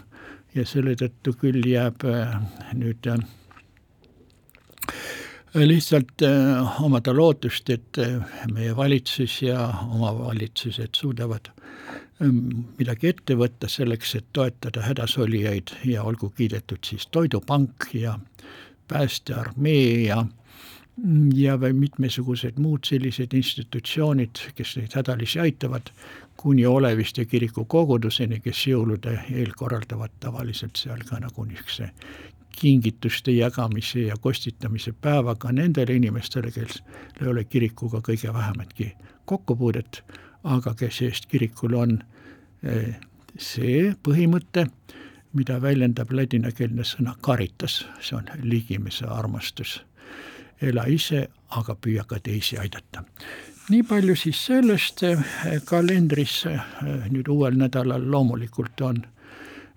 ja 0.54 0.64
selle 0.64 0.94
tõttu 0.96 1.34
küll 1.36 1.60
jääb 1.68 2.06
äh, 2.08 2.38
nüüd 2.72 3.10
äh, 3.12 3.20
lihtsalt 5.58 6.24
omada 6.80 7.12
lootust, 7.12 7.70
et 7.70 8.00
meie 8.52 8.76
valitsus 8.76 9.42
ja 9.42 9.68
omavalitsused 9.88 10.96
suudavad 10.96 11.48
midagi 12.20 13.12
ette 13.12 13.36
võtta 13.38 13.68
selleks, 13.70 14.14
et 14.18 14.26
toetada 14.32 14.82
hädasolijaid 14.82 15.74
ja 15.86 16.02
olgu 16.02 16.30
kiidetud 16.30 16.82
siis 16.84 17.06
Toidupank 17.06 17.90
ja 17.94 18.18
Päästearmee 18.88 20.08
ja 20.08 20.24
ja 21.34 21.60
veel 21.60 21.76
mitmesugused 21.78 22.58
muud 22.58 22.86
sellised 22.88 23.34
institutsioonid, 23.34 24.40
kes 24.54 24.76
neid 24.78 24.96
hädalisi 24.98 25.40
aitavad, 25.40 25.92
kuni 26.36 26.66
Oleviste 26.66 27.24
kiriku 27.24 27.64
koguduseni, 27.64 28.40
kes 28.40 28.64
jõulude 28.70 29.14
eel 29.30 29.54
korraldavad 29.58 30.14
tavaliselt 30.20 30.78
seal 30.78 31.02
ka 31.06 31.20
nagu 31.22 31.44
niisuguse 31.44 31.90
kingituste 32.58 33.30
jagamise 33.30 34.08
ja 34.08 34.16
kostitamise 34.20 34.92
päevaga 34.92 35.52
nendele 35.54 35.94
inimestele, 35.94 36.50
kes 36.50 36.80
ei 37.20 37.28
ole 37.30 37.44
kirikuga 37.44 38.00
kõige 38.02 38.32
vähematki 38.34 38.92
kokkupuudet, 39.30 40.02
aga 40.42 40.74
kes 40.74 41.02
eest 41.06 41.28
kirikul 41.30 41.76
on 41.78 42.00
eh, 42.62 42.96
see 43.38 43.92
põhimõte, 44.02 44.66
mida 45.38 45.60
väljendab 45.62 46.10
ladinakeelne 46.10 46.86
sõna 46.86 47.14
caritas, 47.22 47.84
see 48.02 48.18
on 48.18 48.26
ligimise 48.42 49.06
armastus 49.06 49.78
ela 50.62 50.86
ise, 50.86 51.28
aga 51.50 51.74
püüa 51.74 52.04
ka 52.06 52.18
teisi 52.22 52.58
aidata. 52.58 53.04
nii 53.68 53.82
palju 53.82 54.16
siis 54.16 54.46
sellest, 54.46 55.02
eh, 55.02 55.18
kalendris 55.64 56.46
eh, 56.46 56.60
nüüd 57.10 57.28
uuel 57.28 57.58
nädalal 57.60 58.10
loomulikult 58.10 58.80
on 58.80 59.02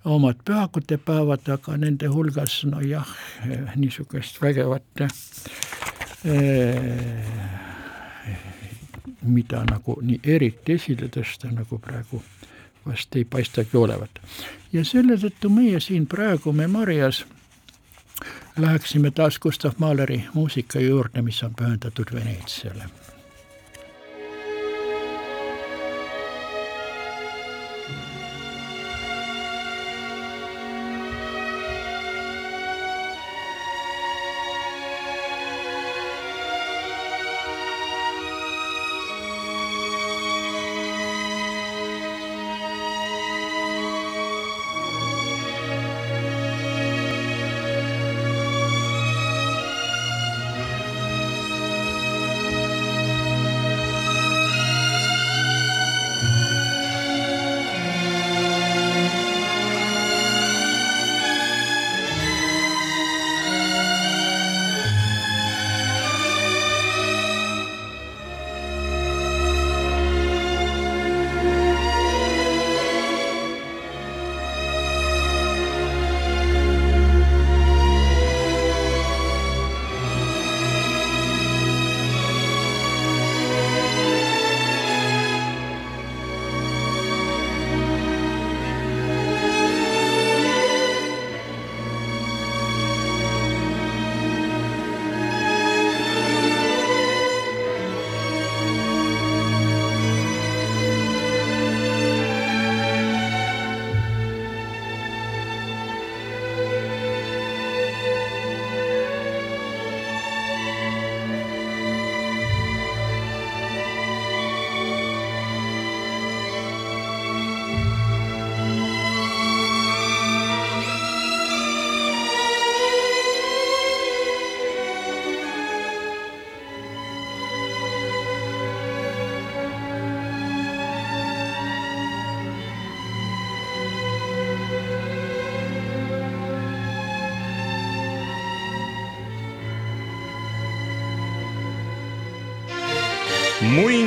omad 0.05 0.39
pühakutepäevad, 0.45 1.49
aga 1.49 1.77
nende 1.77 2.07
hulgas 2.07 2.63
nojah, 2.65 3.07
eh, 3.49 3.75
niisugust 3.75 4.41
vägevat 4.41 5.03
mida 9.21 9.63
nagu 9.65 9.97
nii 10.01 10.19
eriti 10.23 10.77
esile 10.77 11.09
tõsta, 11.09 11.51
nagu 11.51 11.79
praegu 11.81 12.21
vast 12.85 13.15
ei 13.15 13.25
paistagi 13.25 13.77
olevat. 13.77 14.21
ja 14.73 14.85
selle 14.85 15.17
tõttu 15.17 15.49
meie 15.49 15.79
siin 15.79 16.07
praegu 16.07 16.53
Memorias 16.53 17.25
läheksime 18.57 19.11
taas 19.11 19.39
Gustav 19.39 19.71
Mahleri 19.77 20.23
muusika 20.33 20.79
juurde, 20.79 21.21
mis 21.21 21.43
on 21.43 21.55
pühendatud 21.55 22.13
Veneetsiale 22.13 22.83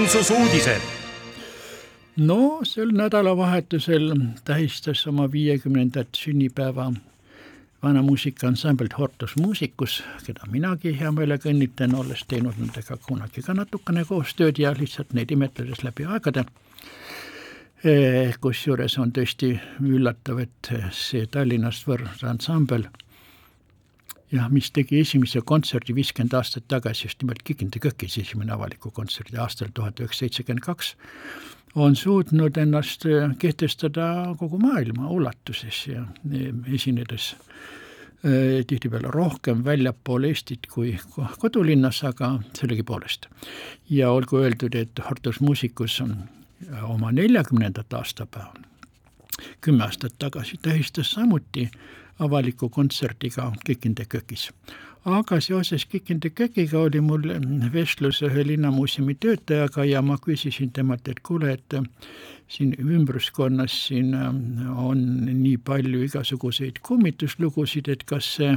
muinsusuudised. 0.05 0.81
no 2.17 2.61
sel 2.63 2.91
nädalavahetusel 2.93 4.15
tähistas 4.45 5.07
oma 5.07 5.33
viiekümnendat 5.33 6.09
sünnipäeva 6.17 6.93
vana 7.83 8.03
muusikaansambel 8.03 8.89
Hortus 8.99 9.37
Musicus, 9.37 10.03
keda 10.27 10.45
minagi 10.51 10.93
hea 11.01 11.13
meelega 11.13 11.49
õnnitlen, 11.49 11.97
olles 11.97 12.27
teinud 12.29 12.61
nendega 12.61 12.99
kunagi 13.07 13.43
ka 13.47 13.57
natukene 13.57 14.05
koostööd 14.05 14.61
ja 14.61 14.75
lihtsalt 14.77 15.17
neid 15.17 15.33
imetledes 15.33 15.81
läbi 15.89 16.05
aegade. 16.05 16.45
Eh, 17.85 18.37
kusjuures 18.41 18.99
on 18.99 19.13
tõesti 19.13 19.55
üllatav, 19.81 20.45
et 20.45 20.73
see 20.93 21.25
Tallinnast 21.27 21.89
võrd 21.89 22.29
ansambel 22.29 22.91
jah, 24.35 24.51
mis 24.53 24.71
tegi 24.75 25.01
esimese 25.03 25.43
kontserdi 25.47 25.95
viiskümmend 25.97 26.35
aastat 26.39 26.67
tagasi, 26.71 27.09
just 27.09 27.23
nimelt 27.23 27.43
Kikinde 27.47 27.81
kökis 27.83 28.19
esimene 28.23 28.55
avaliku 28.55 28.91
kontserdi 28.95 29.39
aastal 29.41 29.73
tuhat 29.75 30.01
üheksasada 30.01 30.25
seitsekümmend 30.25 30.65
kaks, 30.65 30.95
on 31.75 31.97
suutnud 31.99 32.59
ennast 32.61 33.07
äh, 33.07 33.35
kehtestada 33.39 34.35
kogu 34.39 34.59
maailma 34.63 35.11
ulatuses 35.11 35.87
ja 35.91 36.05
esinedes 36.73 37.35
äh, 37.35 38.63
tihtipeale 38.67 39.11
rohkem 39.15 39.65
väljapool 39.65 40.29
Eestit 40.31 40.69
kui 40.71 40.95
kodulinnas, 41.39 42.05
aga 42.05 42.37
sellegipoolest. 42.59 43.29
ja 43.91 44.11
olgu 44.11 44.43
öeldud, 44.43 44.75
et 44.75 45.03
Hortus 45.09 45.41
Musicus 45.41 46.01
on 46.01 46.17
oma 46.89 47.13
neljakümnendat 47.13 47.93
aastapäeva 47.93 48.55
kümme 49.61 49.85
aastat 49.85 50.15
tagasi 50.19 50.57
tähistas 50.63 51.11
samuti 51.11 51.71
avaliku 52.19 52.69
kontserdiga 52.69 53.53
Kikinde 53.65 54.05
kökis. 54.09 54.51
aga 55.05 55.41
seoses 55.41 55.87
Kikinde 55.87 56.31
kökiga 56.31 56.79
oli 56.79 57.01
mul 57.01 57.23
vestlus 57.73 58.23
ühe 58.23 58.47
linnamuuseumi 58.47 59.15
töötajaga 59.15 59.85
ja 59.85 60.03
ma 60.03 60.17
küsisin 60.19 60.73
temalt, 60.73 61.09
et 61.09 61.21
kuule, 61.21 61.53
et 61.53 61.75
siin 62.49 62.75
ümbruskonnas 62.79 63.87
siin 63.87 64.15
on 64.77 65.05
nii 65.27 65.57
palju 65.57 66.03
igasuguseid 66.03 66.81
kummituslugusid, 66.83 67.89
et 67.89 68.05
kas 68.05 68.31
see 68.39 68.57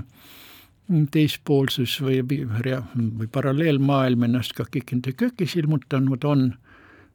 teispoolsus 1.11 1.97
või, 2.01 2.21
või, 2.23 3.27
paralleelmaailm 3.31 4.23
ennast 4.23 4.55
ka 4.55 4.65
Kikinde 4.71 5.11
kökis 5.11 5.55
ilmutanud 5.59 6.23
on 6.23 6.53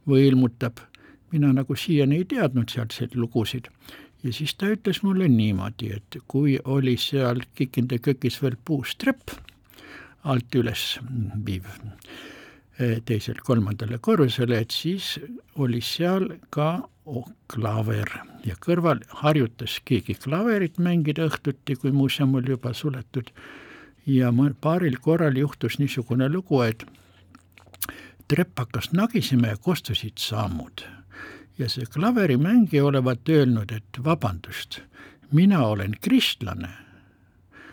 või 0.09 0.27
ilmutab 0.29 0.83
mina 1.33 1.53
nagu 1.53 1.77
siiani 1.77 2.21
ei 2.21 2.25
teadnud 2.29 2.69
sealseid 2.69 3.17
lugusid 3.17 3.71
ja 4.23 4.33
siis 4.33 4.55
ta 4.55 4.71
ütles 4.73 5.03
mulle 5.03 5.29
niimoodi, 5.29 5.93
et 5.97 6.19
kui 6.29 6.59
oli 6.65 6.97
seal 7.01 7.43
Kikinde 7.55 7.99
kökis 7.99 8.41
veel 8.43 8.57
puustrepp 8.65 9.35
alt 10.23 10.55
üles 10.55 10.85
viiv 11.47 11.67
e, 12.79 13.01
teiselt 13.05 13.43
kolmandale 13.47 13.99
korrusele, 13.99 14.63
et 14.63 14.71
siis 14.75 15.17
oli 15.59 15.83
seal 15.83 16.29
ka 16.55 16.85
klaver 17.51 18.13
ja 18.47 18.55
kõrval 18.63 19.03
harjutas 19.23 19.81
keegi 19.85 20.15
klaverit 20.23 20.79
mängida 20.79 21.27
õhtuti, 21.27 21.75
kui 21.75 21.91
muuseum 21.91 22.35
oli 22.39 22.55
juba 22.55 22.73
suletud. 22.73 23.31
ja 24.07 24.33
paaril 24.61 24.97
korral 24.99 25.37
juhtus 25.37 25.79
niisugune 25.79 26.29
lugu, 26.29 26.63
et 26.63 26.85
trepp 28.29 28.59
hakkas 28.59 28.93
nagisema 28.93 29.47
ja 29.47 29.57
kostusid 29.57 30.19
sammud 30.19 30.83
ja 31.59 31.69
see 31.69 31.87
klaverimängija 31.95 32.85
olevat 32.85 33.29
öelnud, 33.29 33.73
et 33.73 34.05
vabandust, 34.05 34.81
mina 35.33 35.67
olen 35.67 35.97
kristlane. 36.01 36.69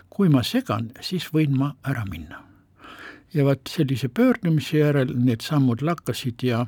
kui 0.10 0.28
ma 0.30 0.42
segan, 0.44 0.90
siis 1.02 1.30
võin 1.32 1.54
ma 1.58 1.76
ära 1.88 2.04
minna. 2.06 2.44
ja 3.34 3.46
vot 3.46 3.70
sellise 3.70 4.10
pöördumise 4.10 4.78
järel 4.78 5.14
need 5.16 5.42
sammud 5.42 5.82
lakkasid 5.82 6.44
ja, 6.44 6.66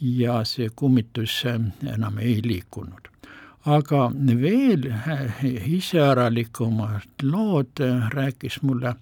ja 0.00 0.44
see 0.44 0.68
kummitus 0.76 1.44
enam 1.46 2.18
ei 2.18 2.40
liikunud. 2.44 3.08
aga 3.66 4.10
veel 4.40 4.92
iseäralikumad 5.76 7.22
lood 7.22 7.84
rääkis 8.14 8.62
mulle 8.62 8.94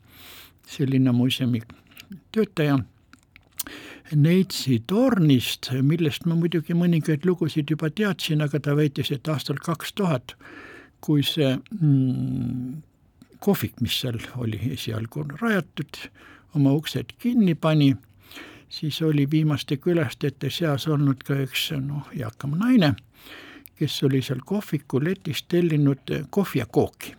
selline 0.67 1.13
muuseumi 1.13 1.61
töötaja 2.33 2.79
Neitsi 4.17 4.79
tornist, 4.89 5.69
millest 5.85 6.25
ma 6.25 6.37
muidugi 6.39 6.73
mõningaid 6.77 7.27
lugusid 7.29 7.69
juba 7.69 7.91
teadsin, 7.93 8.41
aga 8.41 8.61
ta 8.65 8.73
väitis, 8.77 9.11
et 9.13 9.29
aastal 9.29 9.61
kaks 9.61 9.93
tuhat, 10.01 10.33
kui 11.05 11.23
see 11.27 11.51
mm, 11.53 12.79
kohvik, 13.45 13.77
mis 13.85 13.99
seal 14.01 14.17
oli 14.41 14.61
esialgu 14.73 15.27
rajatud, 15.35 16.01
oma 16.57 16.73
uksed 16.79 17.13
kinni 17.21 17.55
pani, 17.55 17.93
siis 18.73 19.03
oli 19.05 19.29
viimaste 19.31 19.77
külastajate 19.77 20.51
seas 20.51 20.89
olnud 20.89 21.21
ka 21.29 21.37
üks 21.45 21.69
noh, 21.77 22.09
eakam 22.17 22.57
naine, 22.57 22.95
kes 23.77 24.03
oli 24.09 24.25
seal 24.25 24.41
kohviku 24.47 25.03
letist 25.05 25.51
tellinud 25.53 26.17
kohvi 26.33 26.65
ja 26.65 26.67
kooki 26.67 27.15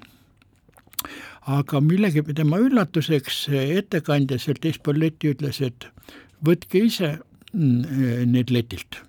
aga 1.50 1.80
millegi 1.82 2.22
tema 2.36 2.60
üllatuseks 2.62 3.48
ettekandja 3.54 4.40
seal 4.42 4.60
teispool 4.62 5.00
leti 5.00 5.32
ütles, 5.34 5.62
et 5.66 5.88
võtke 6.46 6.84
ise 6.86 7.18
mm, 7.54 8.32
need 8.32 8.52
letilt. 8.52 9.04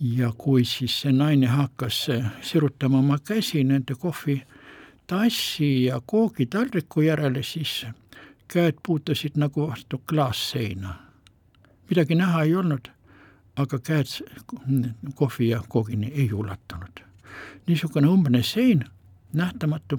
ja 0.00 0.28
kui 0.36 0.64
siis 0.68 0.92
see 1.00 1.12
naine 1.12 1.48
hakkas 1.48 2.02
sirutama 2.44 2.98
oma 2.98 3.16
käsi 3.18 3.62
nende 3.64 3.94
kohvitassi 3.94 5.84
ja 5.84 6.00
koogitaldriku 6.06 7.00
järele, 7.00 7.42
siis 7.42 7.86
käed 8.52 8.76
puutusid 8.82 9.36
nagu 9.36 9.68
vastu 9.68 10.02
klaasseina. 10.08 10.94
midagi 11.90 12.14
näha 12.14 12.42
ei 12.42 12.54
olnud, 12.54 12.88
aga 13.56 13.78
käed 13.78 14.06
kohvi 15.14 15.48
ja 15.48 15.62
koogini 15.68 16.12
ei 16.14 16.32
ulatunud. 16.32 17.00
niisugune 17.66 18.08
umbne 18.08 18.42
sein, 18.42 18.84
nähtamatu 19.32 19.98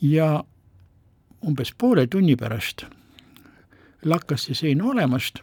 ja 0.00 0.44
umbes 1.46 1.74
poole 1.78 2.06
tunni 2.06 2.36
pärast 2.36 2.84
lakkas 4.06 4.48
see 4.48 4.54
sein 4.54 4.82
olemast 4.82 5.40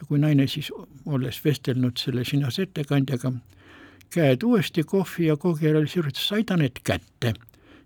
ja 0.00 0.06
kui 0.08 0.18
naine 0.18 0.46
siis, 0.48 0.72
olles 1.06 1.40
vestelnud 1.44 2.00
selle 2.00 2.24
sinas 2.24 2.58
ettekandjaga, 2.58 3.32
käed 4.10 4.42
uuesti 4.42 4.82
kohvi 4.82 5.26
ja 5.26 5.36
koogi 5.36 5.66
järel 5.66 5.88
sirutas, 5.88 6.28
sai 6.28 6.44
ta 6.44 6.56
need 6.56 6.80
kätte 6.84 7.34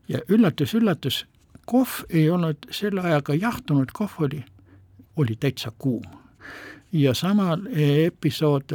ja 0.08 0.20
üllatus-üllatus, 0.28 1.24
kohv 1.66 2.04
ei 2.10 2.28
olnud 2.30 2.68
selle 2.70 3.02
ajaga 3.04 3.34
jahtunud, 3.34 3.92
kohv 3.92 4.28
oli, 4.28 4.44
oli 5.16 5.36
täitsa 5.40 5.72
kuum. 5.78 6.04
ja 6.92 7.14
sama 7.14 7.58
episood 7.74 8.70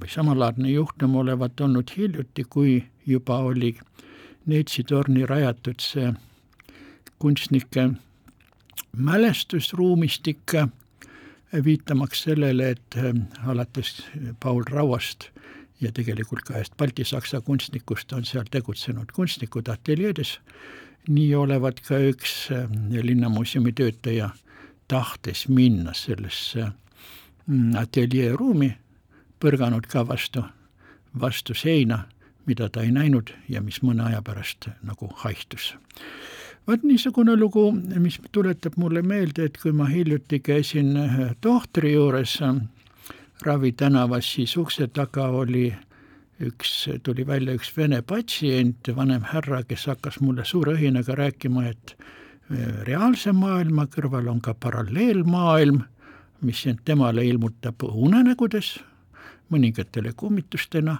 või 0.00 0.08
samalaadne 0.12 0.68
juhtum 0.68 1.14
olevat 1.16 1.60
olnud 1.60 1.90
hiljuti, 1.96 2.44
kui 2.44 2.84
juba 3.06 3.38
oli 3.38 3.78
Neitsi 4.46 4.82
torni 4.84 5.24
rajatud 5.26 5.80
see 5.80 6.10
kunstnike 7.18 7.86
mälestusruumistik, 8.96 10.52
viitamaks 11.64 12.22
sellele, 12.22 12.70
et 12.70 12.96
äh, 12.96 13.14
alates 13.46 14.02
Paul 14.40 14.62
Rauast 14.70 15.24
ja 15.80 15.92
tegelikult 15.92 16.42
ka 16.42 16.56
ühest 16.58 16.76
baltisaksa 16.76 17.40
kunstnikust 17.40 18.12
on 18.12 18.24
seal 18.26 18.48
tegutsenud 18.50 19.12
kunstnikud 19.14 19.68
ateljeedes, 19.70 20.38
nii 21.08 21.34
olevat 21.34 21.80
ka 21.86 22.00
üks 22.10 22.48
äh, 22.50 22.66
linnamuuseumi 22.90 23.72
töötaja 23.72 24.30
tahtes 24.88 25.48
minna 25.48 25.94
sellesse 25.94 26.66
mm, 27.46 27.76
ateljeeruumi, 27.78 28.72
põrganud 29.40 29.86
ka 29.86 30.06
vastu, 30.08 30.42
vastu 31.20 31.54
seina, 31.54 32.04
mida 32.46 32.68
ta 32.68 32.82
ei 32.82 32.90
näinud 32.92 33.30
ja 33.48 33.62
mis 33.62 33.80
mõne 33.82 34.08
aja 34.10 34.22
pärast 34.22 34.68
nagu 34.82 35.12
haihtus 35.22 35.74
vot 36.66 36.82
niisugune 36.82 37.36
lugu, 37.36 37.72
mis 38.00 38.20
tuletab 38.32 38.76
mulle 38.76 39.02
meelde, 39.02 39.44
et 39.44 39.58
kui 39.60 39.72
ma 39.72 39.88
hiljuti 39.90 40.40
käisin 40.40 40.94
tohtri 41.40 41.94
juures 41.94 42.38
Ravi 43.42 43.72
tänavas, 43.72 44.32
siis 44.32 44.56
ukse 44.56 44.86
taga 44.86 45.26
oli 45.28 45.66
üks, 46.40 46.88
tuli 47.02 47.26
välja 47.26 47.54
üks 47.54 47.72
vene 47.76 48.00
patsient, 48.02 48.88
vanem 48.96 49.24
härra, 49.30 49.62
kes 49.68 49.86
hakkas 49.90 50.20
mulle 50.20 50.44
suure 50.48 50.74
õhinaga 50.78 51.16
rääkima, 51.18 51.66
et 51.68 51.94
äh, 51.98 52.82
reaalse 52.88 53.32
maailma 53.32 53.86
kõrval 53.92 54.30
on 54.32 54.40
ka 54.40 54.54
paralleelmaailm, 54.54 55.82
mis 56.44 56.64
temale 56.84 57.24
ilmutab 57.26 57.84
unenägudes, 57.88 58.78
mõningatele 59.52 60.14
kummitustena 60.16 60.98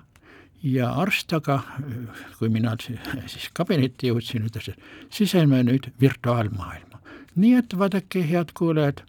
ja 0.65 0.89
arst 1.01 1.33
aga, 1.37 1.59
kui 2.39 2.49
mina 2.53 2.75
siis 2.81 3.51
kabinetti 3.57 4.09
jõudsin, 4.11 4.47
ütles, 4.49 4.71
et 4.73 5.13
siseme 5.13 5.61
nüüd 5.67 5.91
virtuaalmaailma. 6.01 7.01
nii 7.37 7.55
et 7.59 7.75
vaadake, 7.79 8.23
head 8.31 8.55
kuulajad, 8.55 9.03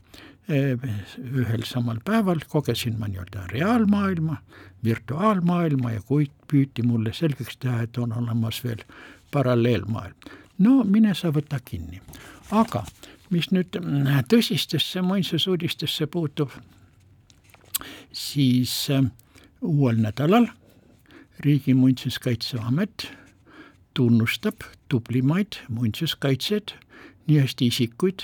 ühel 0.50 1.64
samal 1.66 2.02
päeval 2.06 2.42
kogesin 2.50 3.00
ma 3.00 3.08
nii-öelda 3.08 3.48
reaalmaailma, 3.54 4.38
virtuaalmaailma 4.84 5.92
ja 5.92 6.02
kuid 6.06 6.34
püüti 6.52 6.84
mulle 6.86 7.14
selgeks 7.14 7.58
teha, 7.58 7.82
et 7.86 7.98
on 7.98 8.14
olemas 8.14 8.64
veel 8.64 8.84
paralleelmaailm. 9.32 10.16
no 10.60 10.84
mine 10.84 11.16
sa 11.16 11.32
võta 11.32 11.60
kinni. 11.66 12.02
aga 12.52 12.84
mis 13.30 13.50
nüüd 13.52 13.80
tõsistesse 14.30 15.02
muinsusuudistesse 15.02 16.08
puutub, 16.08 16.52
siis 18.12 18.88
uuel 19.62 19.98
nädalal 19.98 20.52
Riigi 21.40 21.74
Muinsuskaitseamet 21.74 23.12
tunnustab 23.94 24.64
tublimaid 24.90 25.60
muinsuskaitsjaid, 25.70 26.74
nii 27.28 27.40
hästi 27.40 27.68
isikuid 27.68 28.24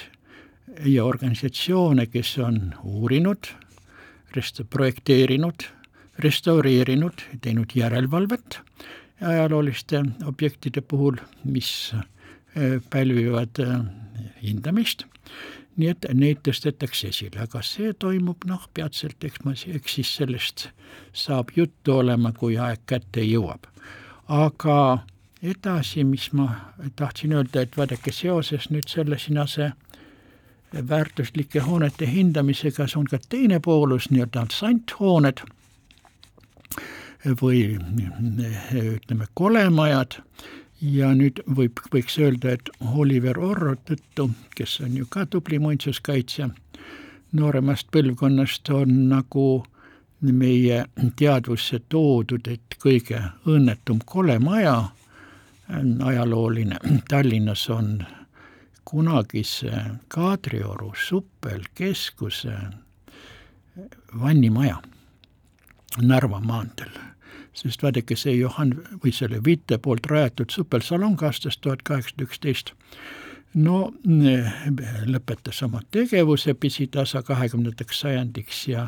ja 0.85 1.05
organisatsioone, 1.05 2.05
kes 2.07 2.37
on 2.39 2.73
uurinud, 2.83 3.51
rest-, 4.35 4.63
projekteerinud, 4.69 5.67
restaureerinud, 6.19 7.23
teinud 7.41 7.75
järelevalvet 7.75 8.59
ajalooliste 9.21 10.03
objektide 10.25 10.81
puhul, 10.81 11.19
mis 11.43 11.93
pälvivad 12.89 13.59
hindamist 14.41 15.05
nii 15.77 15.91
et 15.93 16.05
neid 16.13 16.41
tõstetakse 16.45 17.11
esile, 17.11 17.39
aga 17.45 17.61
see 17.65 17.93
toimub 17.93 18.45
noh, 18.49 18.67
peatselt, 18.73 19.23
eks 19.23 19.43
ma, 19.45 19.53
eks 19.55 19.95
siis 19.99 20.15
sellest 20.19 20.67
saab 21.13 21.53
juttu 21.55 21.99
olema, 22.01 22.33
kui 22.35 22.57
aeg 22.59 22.83
kätte 22.89 23.23
jõuab. 23.23 23.67
aga 24.27 25.03
edasi, 25.41 26.03
mis 26.03 26.31
ma 26.33 26.49
tahtsin 26.95 27.33
öelda, 27.33 27.61
et 27.61 27.77
vaadake, 27.77 28.11
seoses 28.11 28.69
nüüd 28.69 28.87
selle 28.87 29.19
Sinase 29.19 29.71
väärtuslike 30.73 31.59
hoonete 31.59 32.07
hindamisega, 32.07 32.87
see 32.87 32.99
on 32.99 33.09
ka 33.11 33.19
teine 33.29 33.59
poolus, 33.59 34.09
nii-öelda 34.11 34.45
santhooned 34.55 35.43
või 37.41 37.77
ütleme, 38.81 39.27
kolemajad 39.33 40.21
ja 40.81 41.11
nüüd 41.15 41.41
võib, 41.45 41.79
võiks 41.93 42.17
öelda, 42.19 42.55
et 42.57 42.69
Oliver 42.81 43.39
Orro 43.39 43.75
tõttu, 43.85 44.31
kes 44.57 44.79
on 44.85 44.97
ju 44.97 45.05
ka 45.09 45.25
tubli 45.29 45.59
muinsuskaitsja, 45.61 46.49
nooremast 47.37 47.91
põlvkonnast 47.93 48.69
on 48.73 48.95
nagu 49.11 49.63
meie 50.21 50.85
teadvusse 51.17 51.81
toodud, 51.89 52.47
et 52.47 52.77
kõige 52.81 53.21
õnnetum 53.49 54.01
kolemaja, 54.05 54.91
ajalooline. 56.05 56.77
Tallinnas 57.09 57.69
on 57.69 58.01
kunagise 58.85 59.71
Kadrioru 60.11 60.91
suppelkeskuse 60.97 62.57
vannimaja 64.19 64.81
Narva 66.01 66.39
maanteel 66.39 67.10
sest 67.53 67.83
vaadake, 67.83 68.15
see 68.15 68.37
Johan 68.37 68.73
või 69.03 69.11
selle 69.15 69.41
Vitte 69.45 69.77
poolt 69.77 70.05
rajatud 70.07 70.53
supelsalong 70.53 71.21
aastast 71.23 71.61
tuhat 71.61 71.83
kaheksasada 71.83 72.27
üksteist. 72.27 72.73
No 73.53 73.91
lõpetas 75.11 75.59
oma 75.65 75.81
tegevuse 75.91 76.53
pisitasa 76.53 77.19
kahekümnendaks 77.27 77.99
sajandiks 77.99 78.61
ja 78.67 78.87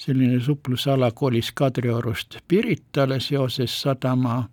selline 0.00 0.40
suplusala 0.40 1.10
kolis 1.12 1.52
Kadriorust 1.52 2.38
Piritale 2.48 3.20
seoses 3.20 3.74
sadama 3.82 4.46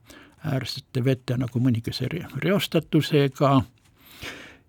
äärsete 0.44 1.04
vette 1.06 1.38
nagu 1.40 1.60
mõningase 1.64 2.10
reostatusega. 2.44 3.62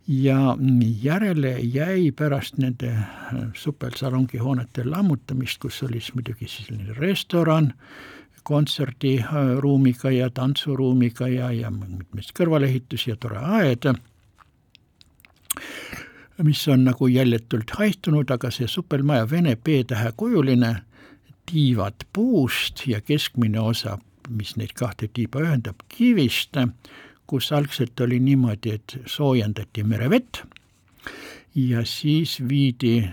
Ja 0.08 0.56
järele 1.02 1.58
jäi 1.60 2.12
pärast 2.16 2.56
nende 2.56 2.94
supelsalongi 3.54 4.38
hoonete 4.40 4.86
lammutamist, 4.86 5.58
kus 5.60 5.82
oli 5.82 6.00
siis 6.00 6.14
muidugi 6.14 6.48
selline 6.48 6.94
restoran, 6.96 7.74
kontserdiruumiga 8.42 10.10
ja 10.10 10.30
tantsuruumiga 10.30 11.28
ja, 11.28 11.50
ja 11.52 11.70
mitmeid 11.70 12.32
kõrvalehitusi 12.36 13.12
ja 13.12 13.16
tore 13.20 13.38
aed, 13.38 13.88
mis 16.42 16.68
on 16.68 16.84
nagu 16.86 17.08
jäljetult 17.10 17.72
haihtunud, 17.78 18.30
aga 18.30 18.50
see 18.54 18.68
supelmaja 18.70 19.26
vene 19.30 19.56
B-tähe 19.56 20.12
kujuline, 20.16 20.74
tiivad 21.48 22.04
puust 22.12 22.84
ja 22.86 23.00
keskmine 23.00 23.60
osa, 23.60 23.96
mis 24.28 24.54
neid 24.60 24.74
kahte 24.76 25.08
tiiba 25.08 25.40
ühendab, 25.42 25.80
kivist, 25.88 26.56
kus 27.26 27.52
algselt 27.52 28.00
oli 28.00 28.20
niimoodi, 28.20 28.76
et 28.76 28.98
soojendati 29.06 29.84
merevett 29.84 30.42
ja 31.54 31.84
siis 31.84 32.38
viidi 32.48 33.08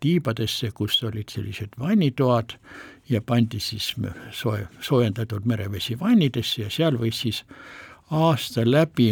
tiibadesse, 0.00 0.70
kus 0.74 1.02
olid 1.04 1.30
sellised 1.32 1.76
vannitoad 1.78 2.56
ja 3.10 3.20
pandi 3.22 3.60
siis 3.60 3.94
soe, 4.30 4.68
soojendatud 4.80 5.44
merevesi 5.44 5.98
vannidesse 6.00 6.62
ja 6.62 6.70
seal 6.70 6.98
võis 6.98 7.22
siis 7.24 7.42
aasta 8.10 8.64
läbi 8.66 9.10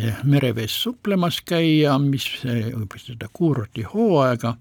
eh, 0.00 0.20
merevees 0.24 0.74
suplemas 0.82 1.40
käia, 1.46 1.98
mis 1.98 2.28
seda 2.42 3.30
kuurortihooaega 3.32 4.56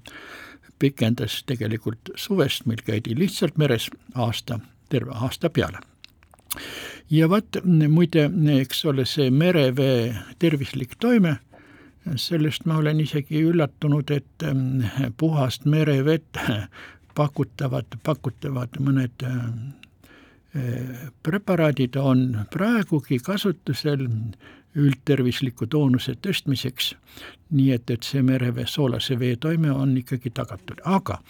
pikendas 0.79 1.43
tegelikult 1.47 2.11
suvest, 2.19 2.65
meil 2.65 2.83
käidi 2.85 3.15
lihtsalt 3.17 3.57
meres 3.57 3.89
aasta, 4.15 4.59
terve 4.89 5.15
aasta 5.15 5.49
peale. 5.49 5.79
ja 7.09 7.29
vot 7.29 7.57
muide, 7.65 8.29
eks 8.59 8.85
ole, 8.85 9.05
see 9.05 9.31
merevee 9.31 10.15
tervislik 10.39 10.95
toime 10.99 11.39
sellest 12.15 12.65
ma 12.69 12.77
olen 12.77 12.99
isegi 13.01 13.41
üllatunud, 13.49 14.11
et 14.13 14.45
puhast 15.17 15.65
merevett 15.65 16.37
pakutavad, 17.15 17.97
pakutavad 18.03 18.77
mõned 18.83 19.25
äh, 19.25 19.39
preparaadid 21.23 21.97
on 21.99 22.45
praegugi 22.51 23.19
kasutusel 23.23 24.07
üldtervisliku 24.75 25.67
toonuse 25.71 26.15
tõstmiseks, 26.19 26.93
nii 27.55 27.71
et, 27.75 27.91
et 27.91 28.03
see 28.03 28.23
merevee 28.25 28.67
soolase 28.67 29.17
vee 29.19 29.35
toime 29.39 29.71
on 29.71 29.95
ikkagi 29.99 30.31
tagatud, 30.35 30.81
aga 30.83 31.21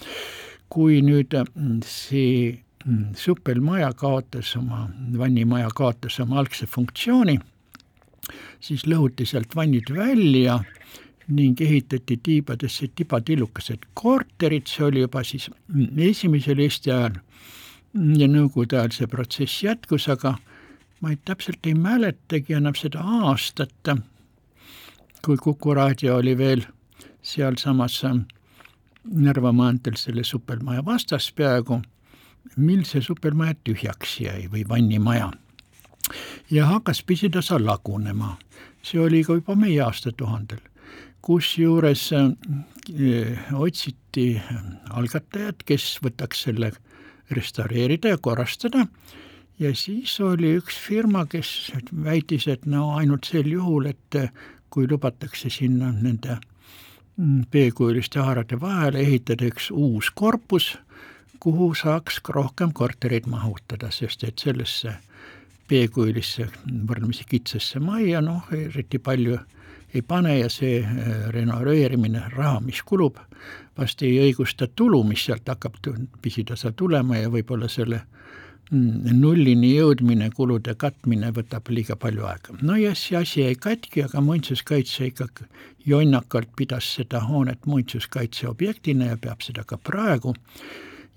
kui 0.73 1.01
nüüd 1.05 1.35
mm, 1.37 1.81
see 1.85 2.55
mm, 2.85 3.13
supelmaja 3.19 3.91
kaotas 3.97 4.55
oma, 4.57 4.87
vannimaja 5.17 5.69
kaotas 5.77 6.19
oma 6.23 6.39
algse 6.41 6.65
funktsiooni, 6.69 7.37
siis 8.59 8.87
lõhuti 8.89 9.27
sealt 9.29 9.53
vannid 9.55 9.93
välja 9.93 10.59
ning 11.27 11.61
ehitati 11.61 12.17
tiibadesse 12.23 12.87
tibatillukesed. 12.95 13.85
Korterid, 13.93 14.67
see 14.67 14.85
oli 14.85 15.01
juba 15.05 15.23
siis 15.23 15.49
esimesel 15.97 16.59
Eesti 16.59 16.91
ajal. 16.91 17.17
Ja 17.95 18.27
Nõukogude 18.27 18.77
ajal 18.77 18.91
see 18.91 19.07
protsess 19.07 19.63
jätkus, 19.63 20.09
aga 20.11 20.35
ma 21.01 21.13
ei, 21.13 21.19
täpselt 21.25 21.65
ei 21.65 21.73
mäletagi 21.73 22.57
enam 22.57 22.75
seda 22.75 23.01
aastat, 23.23 23.93
kui 25.25 25.37
Kuku 25.41 25.73
raadio 25.73 26.17
oli 26.19 26.37
veel 26.37 26.65
sealsamas 27.23 28.01
Narva 29.05 29.51
maanteel 29.53 29.97
selle 30.01 30.23
supelmaja 30.23 30.85
vastas 30.85 31.31
peaaegu, 31.31 31.81
mil 32.57 32.83
see 32.89 33.01
supelmaja 33.05 33.53
tühjaks 33.63 34.19
jäi 34.19 34.47
või 34.51 34.63
vannimaja. 34.69 35.31
ja 36.51 36.65
hakkas 36.65 37.03
pisitasa 37.03 37.57
lagunema, 37.65 38.37
see 38.83 38.99
oli 38.99 39.23
ka 39.23 39.33
juba 39.33 39.55
meie 39.55 39.81
aastatuhandel 39.81 40.59
kusjuures 41.25 42.07
äh, 42.13 43.53
otsiti 43.53 44.27
algatajat, 44.93 45.63
kes 45.65 45.95
võtaks 46.05 46.45
selle 46.47 46.71
restaureerida 47.33 48.13
ja 48.13 48.21
korrastada. 48.21 48.85
Ja 49.59 49.71
siis 49.75 50.11
oli 50.19 50.57
üks 50.59 50.77
firma, 50.83 51.23
kes 51.31 51.71
väitis, 52.05 52.47
et 52.51 52.65
no 52.67 52.91
ainult 52.99 53.25
sel 53.29 53.47
juhul, 53.47 53.87
et 53.87 54.17
kui 54.69 54.87
lubatakse 54.91 55.49
sinna 55.49 55.93
nende 55.95 56.37
B-kujuliste 57.51 58.19
haarade 58.19 58.59
vahele 58.59 58.99
ehitada 58.99 59.47
üks 59.47 59.69
uus 59.71 60.09
korpus, 60.11 60.73
kuhu 61.39 61.69
saaks 61.77 62.19
rohkem 62.35 62.73
kortereid 62.75 63.29
mahutada, 63.31 63.91
sest 63.95 64.25
et 64.27 64.43
sellesse 64.43 64.97
B-kujulisse 65.69 66.49
võrdlemisi 66.67 67.23
kitsasse 67.29 67.79
majja, 67.79 68.19
noh, 68.21 68.43
eriti 68.51 68.99
palju 68.99 69.39
ei 69.93 70.01
pane 70.01 70.39
ja 70.39 70.49
see 70.49 70.79
äh, 70.81 71.29
renoveerimine, 71.33 72.23
raha, 72.35 72.59
mis 72.59 72.81
kulub, 72.85 73.19
vast 73.77 74.01
ei 74.03 74.17
õigusta 74.23 74.67
tulu, 74.75 75.03
mis 75.03 75.25
sealt 75.25 75.47
hakkab 75.51 75.79
pisitasa 76.21 76.71
tulema 76.71 77.19
ja 77.19 77.29
võib-olla 77.31 77.69
selle 77.71 78.01
mm, 78.71 79.13
nullini 79.19 79.75
jõudmine, 79.75 80.29
kulude 80.35 80.75
katmine 80.79 81.31
võtab 81.35 81.69
liiga 81.69 81.95
palju 81.99 82.25
aega. 82.31 82.57
no 82.61 82.79
ja 82.79 82.95
see 82.95 83.19
asi 83.19 83.45
jäi 83.45 83.55
katki, 83.55 84.03
aga 84.07 84.21
muinsuskaitse 84.21 85.11
ikkagi 85.11 85.47
jonnakalt 85.85 86.49
pidas 86.55 86.95
seda 86.97 87.21
hoonet 87.27 87.65
muinsuskaitseobjektina 87.65 89.13
ja 89.13 89.21
peab 89.21 89.45
seda 89.45 89.63
ka 89.67 89.77
praegu 89.77 90.33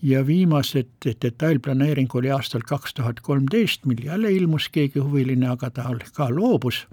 ja 0.03 0.27
viimased 0.27 1.09
detailplaneering 1.25 2.15
oli 2.15 2.31
aastal 2.31 2.63
kaks 2.67 2.95
tuhat 2.95 3.21
kolmteist, 3.21 3.87
mil 3.87 4.05
jälle 4.05 4.33
ilmus 4.33 4.69
keegi 4.69 5.01
huviline, 5.01 5.49
aga 5.49 5.71
ta 5.71 5.91
ka 6.15 6.29
loobus 6.31 6.87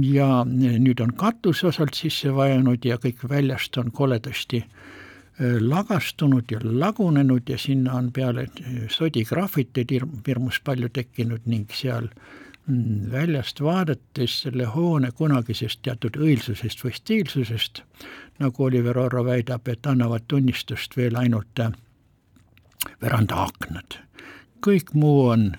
ja 0.00 0.44
nüüd 0.48 1.00
on 1.00 1.12
katus 1.16 1.64
osalt 1.64 1.94
sisse 1.94 2.32
vajunud 2.34 2.84
ja 2.84 2.96
kõik 2.96 3.24
väljast 3.28 3.76
on 3.76 3.90
koledasti 3.92 4.62
äh, 4.62 5.58
lagastunud 5.60 6.50
ja 6.50 6.60
lagunenud 6.62 7.48
ja 7.48 7.58
sinna 7.58 7.98
on 8.00 8.12
peale 8.12 8.42
äh, 8.42 8.86
sodigraafiteid 8.88 9.92
hirmus 10.26 10.60
palju 10.64 10.88
tekkinud 10.88 11.44
ning 11.46 11.68
seal 11.76 12.08
mm, 12.66 13.10
väljast 13.12 13.60
vaadates 13.60 14.40
selle 14.46 14.64
hoone 14.64 15.10
kunagisest 15.10 15.82
teatud 15.82 16.16
õilsusest 16.16 16.84
või 16.84 16.94
stiilsusest, 16.96 17.82
nagu 18.40 18.64
Oliver 18.64 18.98
Orro 18.98 19.24
väidab, 19.24 19.68
et 19.68 19.86
annavad 19.86 20.24
tunnistust 20.28 20.96
veel 20.96 21.16
ainult 21.20 21.60
äh, 21.60 21.72
verandaaknad. 23.02 24.00
kõik 24.62 24.94
muu 24.94 25.28
on 25.28 25.52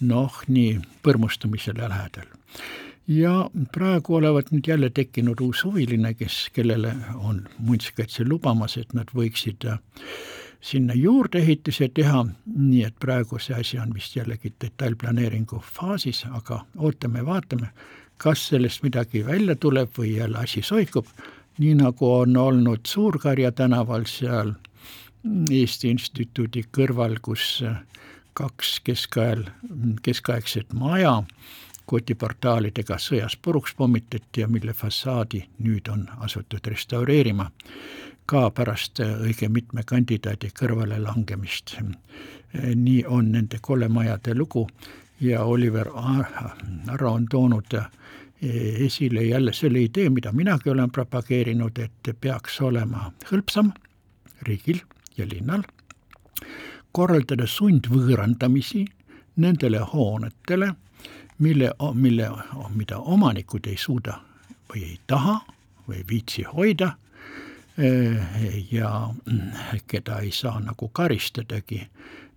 noh, 0.00 0.42
nii 0.48 0.80
põrmustamisele 1.02 1.88
lähedal. 1.88 2.28
Ja 3.10 3.50
praegu 3.74 4.14
olevat 4.14 4.52
nüüd 4.54 4.68
jälle 4.70 4.90
tekkinud 4.94 5.40
uus 5.42 5.64
huviline, 5.64 6.14
kes, 6.14 6.48
kellele 6.54 6.94
on 7.14 7.42
muinsuskaitse 7.58 8.24
lubamas, 8.28 8.76
et 8.78 8.94
nad 8.94 9.10
võiksid 9.16 9.66
äh, 9.66 9.80
sinna 10.60 10.94
juurdeehituse 10.94 11.90
teha, 11.94 12.24
nii 12.54 12.84
et 12.86 12.96
praegu 13.02 13.40
see 13.42 13.56
asi 13.58 13.80
on 13.82 13.94
vist 13.94 14.16
jällegi 14.16 14.52
detailplaneeringu 14.62 15.62
faasis, 15.74 16.22
aga 16.30 16.62
ootame-vaatame, 16.78 17.72
kas 18.20 18.46
sellest 18.52 18.84
midagi 18.86 19.24
välja 19.26 19.56
tuleb 19.56 19.90
või 19.98 20.14
jälle 20.16 20.44
asi 20.44 20.62
soikub, 20.62 21.08
nii 21.58 21.74
nagu 21.82 22.12
on 22.22 22.36
olnud 22.36 22.86
Suur-Karja 22.86 23.52
tänaval 23.52 24.06
seal 24.06 24.54
Eesti 25.50 25.90
Instituudi 25.90 26.62
kõrval, 26.72 27.18
kus 27.22 27.64
kaks 28.38 28.78
keskajal, 28.84 29.48
keskaegset 30.02 30.72
maja 30.72 31.18
kotiportaalidega 31.90 32.98
sõjas 33.02 33.34
puruks 33.42 33.74
pommitati 33.74 34.44
ja 34.44 34.48
mille 34.48 34.72
fassaadi 34.76 35.42
nüüd 35.58 35.90
on 35.90 36.06
asutud 36.26 36.66
restaureerima 36.70 37.50
ka 38.30 38.50
pärast 38.54 39.00
õige 39.02 39.48
mitme 39.50 39.82
kandidaadi 39.86 40.52
kõrvale 40.60 41.00
langemist. 41.02 41.76
nii 42.74 43.04
on 43.06 43.32
nende 43.32 43.58
kolemajade 43.60 44.34
lugu 44.34 44.68
ja 45.20 45.42
Oliver 45.44 45.90
Arro 45.94 47.12
on 47.12 47.26
toonud 47.30 47.74
esile 48.86 49.22
jälle 49.22 49.52
selle 49.52 49.82
idee, 49.82 50.10
mida 50.10 50.32
minagi 50.32 50.70
olen 50.70 50.90
propageerinud, 50.90 51.78
et 51.78 52.14
peaks 52.20 52.60
olema 52.60 53.12
hõlpsam 53.32 53.72
riigil 54.42 54.80
ja 55.16 55.26
linnal 55.28 55.62
korraldada 56.92 57.46
sundvõõrandamisi 57.46 58.84
nendele 59.36 59.82
hoonetele, 59.92 60.72
mille, 61.40 61.70
mille, 61.94 62.30
mida 62.74 62.98
omanikud 62.98 63.66
ei 63.66 63.76
suuda 63.76 64.20
või 64.70 64.84
ei 64.84 64.98
taha 65.06 65.40
või 65.88 65.96
ei 65.96 66.04
viitsi 66.08 66.42
hoida 66.42 66.92
ja 68.70 68.90
keda 69.86 70.18
ei 70.20 70.30
saa 70.32 70.60
nagu 70.60 70.88
karistadagi 70.88 71.80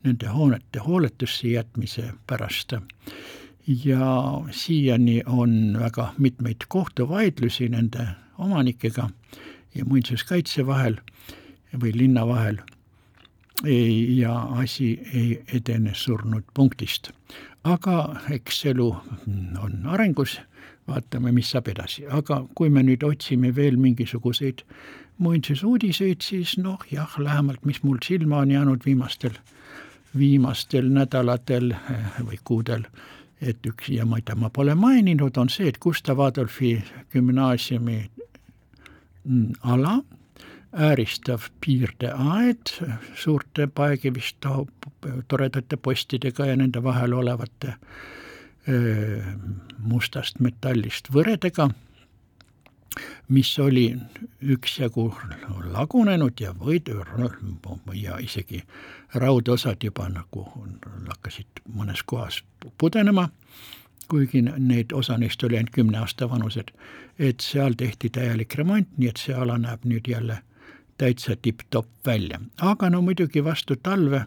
nende 0.03 0.27
hoonete 0.27 0.79
hooletusse 0.79 1.47
jätmise 1.47 2.13
pärast. 2.27 2.73
ja 3.67 4.07
siiani 4.51 5.21
on 5.25 5.77
väga 5.79 6.13
mitmeid 6.17 6.65
kohtuvaidlusi 6.67 7.69
nende 7.69 8.07
omanikega 8.37 9.09
ja 9.75 9.85
muinsuskaitse 9.85 10.65
vahel 10.65 10.97
või 11.79 11.93
linna 11.97 12.27
vahel 12.27 12.57
ja 14.07 14.39
asi 14.39 14.99
ei 15.13 15.43
edene 15.53 15.91
surnud 15.93 16.43
punktist. 16.53 17.11
Aga 17.63 17.97
eks 18.33 18.65
elu 18.71 18.89
on 19.63 19.87
arengus, 19.87 20.39
vaatame, 20.87 21.31
mis 21.31 21.51
saab 21.53 21.69
edasi, 21.71 22.05
aga 22.11 22.43
kui 22.55 22.69
me 22.69 22.83
nüüd 22.83 23.03
otsime 23.07 23.53
veel 23.55 23.77
mingisuguseid 23.79 24.65
muinsusuudiseid, 25.23 26.21
siis 26.25 26.57
noh, 26.57 26.81
jah, 26.91 27.17
lähemalt, 27.17 27.63
mis 27.65 27.83
mul 27.83 28.01
silma 28.03 28.41
on 28.43 28.51
jäänud 28.51 28.85
viimastel, 28.85 29.37
viimastel 30.17 30.89
nädalatel 30.91 31.71
eh, 31.71 32.17
või 32.25 32.39
kuudel, 32.43 32.87
et 33.41 33.63
üks 33.67 33.91
ja 33.93 34.05
ma 34.05 34.19
ei 34.19 34.25
tea, 34.25 34.35
ma 34.39 34.49
pole 34.49 34.75
maininud, 34.75 35.37
on 35.37 35.51
see, 35.53 35.69
et 35.69 35.79
Gustav 35.79 36.19
Adolfi 36.19 36.75
gümnaasiumi 37.13 37.99
mm, 39.23 39.47
ala 39.63 40.01
ääristav 40.73 41.39
piirdeaed 41.61 42.73
suurte 43.15 43.67
paegivist 43.67 44.45
toredate 45.27 45.77
postidega 45.77 46.45
ja 46.45 46.55
nende 46.55 46.83
vahel 46.83 47.13
olevate 47.13 47.75
öö, 48.69 49.21
mustast 49.77 50.39
metallist 50.39 51.11
võredega, 51.13 51.69
mis 53.27 53.59
oli 53.59 53.95
üksjagu 54.41 55.13
lagunenud 55.73 56.39
ja 56.39 56.51
võid- 56.51 56.89
ja 57.93 58.17
isegi 58.17 58.63
raudosad 59.13 59.83
juba 59.83 60.09
nagu 60.09 60.47
hakkasid 61.07 61.63
mõnes 61.69 62.03
kohas 62.05 62.43
pudenema, 62.77 63.29
kuigi 64.07 64.41
need, 64.41 64.91
osa 64.93 65.17
neist 65.17 65.43
oli 65.43 65.57
ainult 65.57 65.71
kümne 65.71 65.97
aasta 65.97 66.29
vanused, 66.29 66.71
et 67.19 67.39
seal 67.39 67.73
tehti 67.77 68.09
täielik 68.09 68.55
remont, 68.55 68.87
nii 68.97 69.09
et 69.09 69.17
see 69.17 69.35
ala 69.35 69.57
näeb 69.57 69.85
nüüd 69.85 70.09
jälle 70.09 70.41
täitsa 70.97 71.35
tipp-topp 71.41 71.87
välja, 72.05 72.39
aga 72.61 72.89
no 72.89 73.01
muidugi 73.01 73.43
vastu 73.43 73.75
talve. 73.75 74.25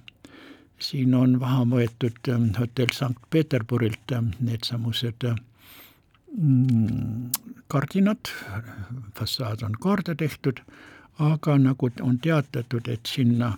Siin 0.78 1.14
on 1.14 1.38
maha 1.40 1.64
võetud 1.64 2.28
ähm, 2.28 2.50
hotell 2.58 2.92
Sankt-Peterburilt 2.92 4.12
ähm, 4.12 4.34
needsamused 4.44 5.24
mm, 6.36 7.30
kardinad, 7.72 8.28
fassaad 9.16 9.62
on 9.64 9.78
korda 9.80 10.14
tehtud, 10.14 10.60
aga 11.18 11.56
nagu 11.58 11.90
on 12.02 12.18
teatatud, 12.20 12.88
et 12.92 13.08
sinna 13.08 13.54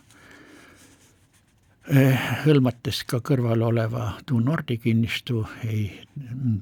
eh, 1.91 2.29
hõlmates 2.45 3.03
ka 3.11 3.19
kõrval 3.19 3.67
oleva 3.67 4.13
Du 4.29 4.39
Nordi 4.39 4.79
kinnistu 4.79 5.43
ei 5.67 5.91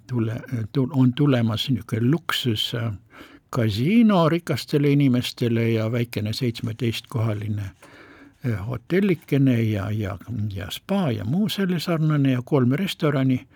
tule, 0.09 0.41
on 0.91 1.12
tulemas 1.12 1.68
niisugune 1.68 2.11
luksus 2.11 2.71
äh, 2.75 2.95
kasiino 3.51 4.29
rikastele 4.29 4.91
inimestele 4.91 5.71
ja 5.71 5.93
väikene 5.93 6.33
seitsmeteistkohaline 6.33 7.63
eh, 8.45 8.67
hotellikene 8.67 9.63
ja, 9.63 9.91
ja, 9.91 10.19
ja 10.55 10.71
spa 10.71 11.11
ja 11.11 11.25
muu 11.25 11.49
selle 11.49 11.81
sarnane 11.81 12.33
ja 12.33 12.43
kolm 12.45 12.73
restorani, 12.73 13.47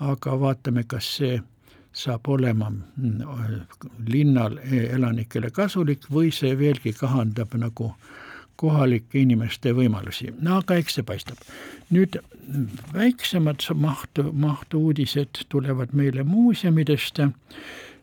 aga 0.00 0.40
vaatame, 0.40 0.84
kas 0.84 1.16
see 1.16 1.40
saab 1.96 2.28
olema 2.28 2.70
mm, 2.70 3.22
linnal 4.12 4.58
elanikele 4.68 5.50
kasulik 5.50 6.10
või 6.12 6.32
see 6.34 6.52
veelgi 6.58 6.92
kahandab 6.92 7.54
nagu 7.56 7.92
kohalike 8.56 9.20
inimeste 9.20 9.72
võimalusi, 9.76 10.30
no 10.40 10.60
aga 10.60 10.78
eks 10.80 10.98
see 10.98 11.04
paistab. 11.04 11.40
nüüd 11.92 12.16
väiksemad 12.94 13.64
mahtu, 13.74 14.30
mahtu 14.32 14.80
uudised 14.88 15.44
tulevad 15.48 15.92
meile 15.92 16.22
muuseumidest 16.22 17.20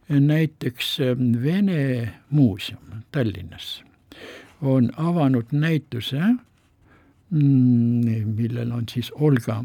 näiteks 0.10 1.00
ähm, 1.00 1.44
Vene 1.44 2.14
muuseum 2.30 3.04
Tallinnas 3.12 3.84
on 4.62 4.92
avanud 4.98 5.52
näituse, 5.52 6.20
mm, 7.30 8.36
millel 8.36 8.72
on 8.72 8.84
siis 8.90 9.12
Olga 9.12 9.64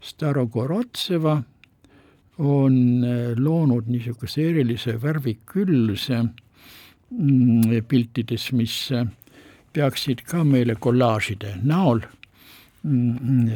Starogorotseva, 0.00 1.42
on 2.38 3.04
äh, 3.04 3.36
loonud 3.36 3.86
niisuguse 3.86 4.48
erilise 4.50 4.96
värvikülluse 5.02 6.22
mm, 6.22 7.82
piltides, 7.88 8.52
mis 8.52 8.92
äh, 8.92 9.06
peaksid 9.72 10.24
ka 10.26 10.44
meile 10.44 10.74
kollaažide 10.74 11.58
näol 11.62 12.00
mm, 12.82 13.52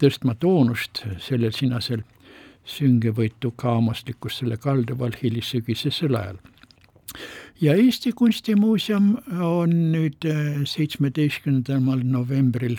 tõstma 0.00 0.36
toonust 0.40 1.04
sellel 1.18 1.52
sinasel 1.56 2.04
süngevõitu 2.70 3.52
kaamastikkusele 3.56 4.56
kalduval 4.60 5.16
hilissügisesel 5.22 6.14
ajal. 6.14 6.38
ja 7.60 7.74
Eesti 7.74 8.12
Kunstimuuseum 8.12 9.16
on 9.42 9.74
nüüd 9.92 10.26
äh, 10.28 10.62
seitsmeteistkümnendal 10.64 12.04
novembril 12.04 12.76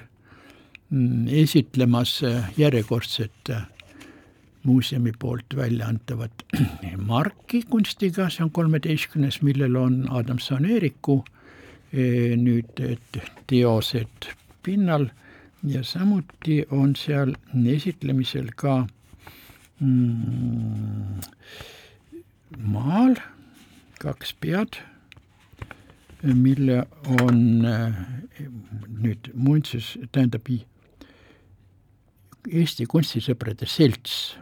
mm, 0.90 1.28
esitlemas 1.28 2.22
äh, 2.24 2.50
järjekordset 2.58 3.50
äh, 3.50 3.68
muuseumi 4.64 5.12
poolt 5.20 5.56
välja 5.56 5.88
antavat 5.88 6.46
marki 7.12 7.64
kunstiga, 7.70 8.30
see 8.30 8.46
on 8.46 8.52
kolmeteistkümnes, 8.52 9.42
millel 9.42 9.76
on 9.76 10.06
Adamson 10.10 10.66
Eeriku 10.66 11.24
nüüd 11.92 12.78
teosed 13.52 14.28
pinnal 14.64 15.10
ja 15.68 15.84
samuti 15.84 16.62
on 16.72 16.96
seal 16.96 17.34
esitlemisel 17.68 18.48
ka 18.56 18.78
mm, 18.86 19.01
maal 22.58 23.16
kaks 24.02 24.34
pead, 24.42 24.78
mille 26.22 26.84
on 27.22 27.40
nüüd 29.02 29.32
muinsus, 29.34 29.98
tähendab 30.12 30.46
Eesti 32.52 32.86
Kunstisõprade 32.90 33.66
Selts, 33.70 34.38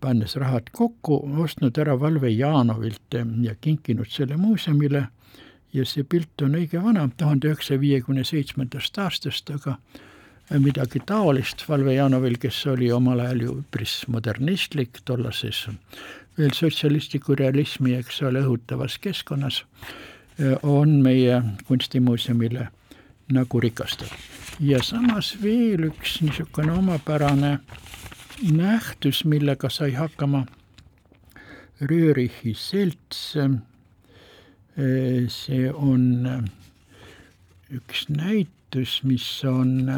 pannes 0.00 0.36
rahad 0.38 0.70
kokku, 0.74 1.20
ostnud 1.42 1.78
ära 1.78 1.96
Valve 2.00 2.30
Jaanovilt 2.30 3.18
ja 3.42 3.54
kinkinud 3.54 4.10
selle 4.10 4.36
muuseumile. 4.38 5.08
Ja 5.72 5.84
see 5.86 6.02
pilt 6.02 6.42
on 6.42 6.56
õige 6.58 6.82
vana, 6.82 7.04
tuhande 7.14 7.46
üheksasaja 7.46 7.78
viiekümne 7.78 8.24
seitsmendast 8.26 8.96
aastast, 8.98 9.50
aga 9.54 9.76
midagi 10.58 10.98
taolist 11.06 11.62
Valve 11.68 11.94
Janovil, 11.94 12.38
kes 12.42 12.66
oli 12.66 12.90
omal 12.92 13.20
ajal 13.22 13.42
ju 13.44 13.52
üpris 13.62 14.00
modernistlik 14.10 14.98
tollases 15.04 15.68
veel 16.40 16.54
sotsialistliku 16.56 17.34
realismi, 17.38 17.94
eks 17.98 18.22
ole, 18.24 18.42
õhutavas 18.44 18.96
keskkonnas, 19.02 19.64
on 20.64 21.00
meie 21.04 21.40
kunstimuuseumile 21.68 22.68
nagu 23.34 23.60
rikastav. 23.60 24.08
ja 24.60 24.82
samas 24.82 25.34
veel 25.42 25.86
üks 25.88 26.18
niisugune 26.20 26.72
omapärane 26.72 27.58
nähtus, 28.52 29.24
millega 29.24 29.70
sai 29.70 29.92
hakkama 29.92 30.46
Röörichi 31.80 32.54
selts. 32.54 33.36
see 35.28 35.72
on 35.72 36.26
üks 37.70 38.08
näitus, 38.70 39.02
mis 39.02 39.44
on 39.44 39.88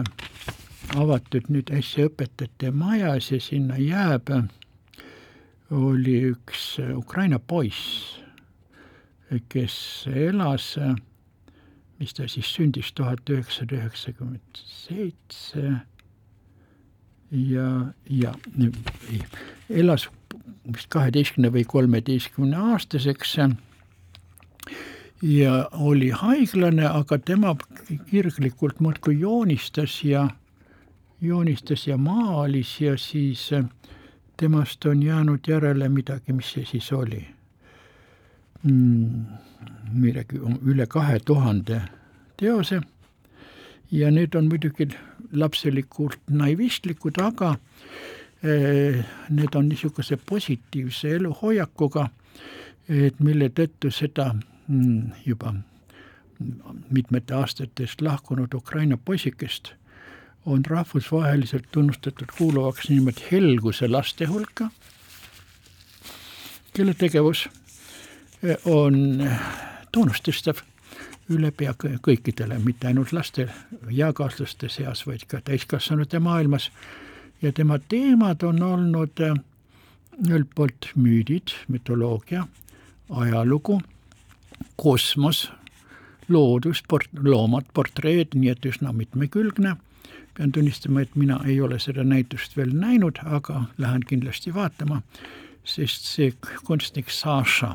avatud 0.97 1.45
nüüd 1.53 1.68
äsja 1.77 2.07
õpetajate 2.09 2.70
majas 2.73 3.31
ja 3.31 3.41
sinna 3.41 3.77
jääb, 3.77 4.31
oli 5.70 6.14
üks 6.33 6.79
Ukraina 6.97 7.39
poiss, 7.39 8.16
kes 9.53 10.07
elas, 10.09 10.79
mis 12.01 12.14
ta 12.14 12.29
siis 12.29 12.49
sündis 12.49 12.93
tuhat 12.93 13.29
üheksasada 13.29 13.77
üheksakümmend 13.77 14.64
seitse. 14.64 15.83
Ja, 17.31 17.93
ja 18.09 18.35
elas 19.68 20.09
vist 20.64 20.89
kaheteistkümne 20.89 21.53
või 21.53 21.64
kolmeteistkümne 21.64 22.57
aastaseks 22.73 23.37
ja 25.23 25.68
oli 25.73 26.11
haiglane, 26.11 26.87
aga 26.87 27.18
tema 27.18 27.57
kirglikult 28.11 28.81
muudkui 28.81 29.20
joonistas 29.20 30.05
ja 30.05 30.29
joonistas 31.20 31.87
ja 31.87 31.97
maalis 31.97 32.81
ja 32.81 32.99
siis 32.99 33.51
temast 34.37 34.85
on 34.85 35.03
jäänud 35.03 35.41
järele 35.49 35.89
midagi, 35.89 36.33
mis 36.33 36.53
see 36.53 36.64
siis 36.66 36.93
oli 36.93 37.27
mm,? 38.62 39.25
midagi 39.93 40.41
üle 40.66 40.87
kahe 40.87 41.18
tuhande 41.25 41.83
teose 42.37 42.81
ja 43.93 44.11
need 44.11 44.35
on 44.35 44.49
muidugi 44.49 44.89
lapselikult 45.33 46.20
naivistlikud, 46.31 47.20
aga 47.23 47.57
eh, 48.43 49.05
need 49.31 49.55
on 49.55 49.68
niisuguse 49.68 50.16
positiivse 50.16 51.14
eluhoiakuga, 51.16 52.09
et 52.89 53.20
mille 53.20 53.49
tõttu 53.55 53.93
seda 53.95 54.33
juba 55.27 55.55
mitmete 56.91 57.35
aastate 57.35 57.85
eest 57.87 58.01
lahkunud 58.01 58.55
Ukraina 58.55 58.97
poisikest 58.97 59.73
on 60.47 60.64
rahvusvaheliselt 60.66 61.64
tunnustatud 61.73 62.35
kuuluvaks 62.39 62.89
nimelt 62.91 63.23
helguse 63.31 63.89
laste 63.89 64.27
hulka, 64.27 64.68
kelle 66.75 66.95
tegevus 66.95 67.49
eh, 68.43 68.57
on 68.64 69.23
tunnustatav 69.93 70.64
üle 71.31 71.53
pea 71.55 71.75
kõikidele, 71.79 72.59
mitte 72.64 72.89
ainult 72.91 73.12
laste 73.14 73.47
eakaaslaste 73.91 74.68
seas, 74.73 75.07
vaid 75.07 75.27
ka 75.29 75.41
täiskasvanute 75.41 76.18
maailmas. 76.18 76.70
ja 77.43 77.53
tema 77.53 77.79
teemad 77.79 78.43
on 78.43 78.62
olnud 78.62 79.20
äh, 79.20 79.39
ühelt 80.29 80.51
poolt 80.55 80.91
müüdid, 80.95 81.55
mütoloogia, 81.68 82.47
ajalugu, 83.11 83.81
kosmos, 84.76 85.50
loodus, 86.28 86.82
port-, 86.88 87.12
loomad, 87.22 87.68
portreed, 87.74 88.34
nii 88.34 88.52
et 88.52 88.66
üsna 88.66 88.92
mitmekülgne. 88.92 89.76
pean 90.34 90.52
tunnistama, 90.52 91.00
et 91.00 91.16
mina 91.16 91.40
ei 91.44 91.60
ole 91.60 91.76
seda 91.78 92.04
näitust 92.04 92.56
veel 92.56 92.70
näinud, 92.72 93.18
aga 93.24 93.64
lähen 93.78 94.00
kindlasti 94.08 94.54
vaatama, 94.54 95.02
sest 95.64 96.06
see 96.08 96.32
kunstnik 96.64 97.10
Saša 97.12 97.74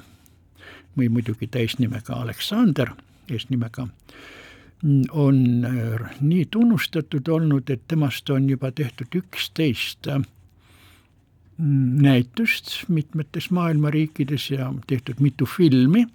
või 0.98 1.10
muidugi 1.14 1.48
täisnimega 1.48 2.16
Aleksander 2.18 2.96
eesnimega, 3.30 3.88
on 5.12 5.38
äh, 5.66 6.10
nii 6.22 6.48
tunnustatud 6.52 7.28
olnud, 7.28 7.70
et 7.70 7.86
temast 7.88 8.30
on 8.30 8.50
juba 8.50 8.72
tehtud 8.72 9.14
üksteist 9.22 10.10
äh, 10.10 10.22
näitust 12.02 12.90
mitmetes 12.90 13.52
maailma 13.52 13.90
riikides 13.90 14.52
ja 14.52 14.74
tehtud 14.88 15.20
mitu 15.20 15.46
filmi 15.46 16.08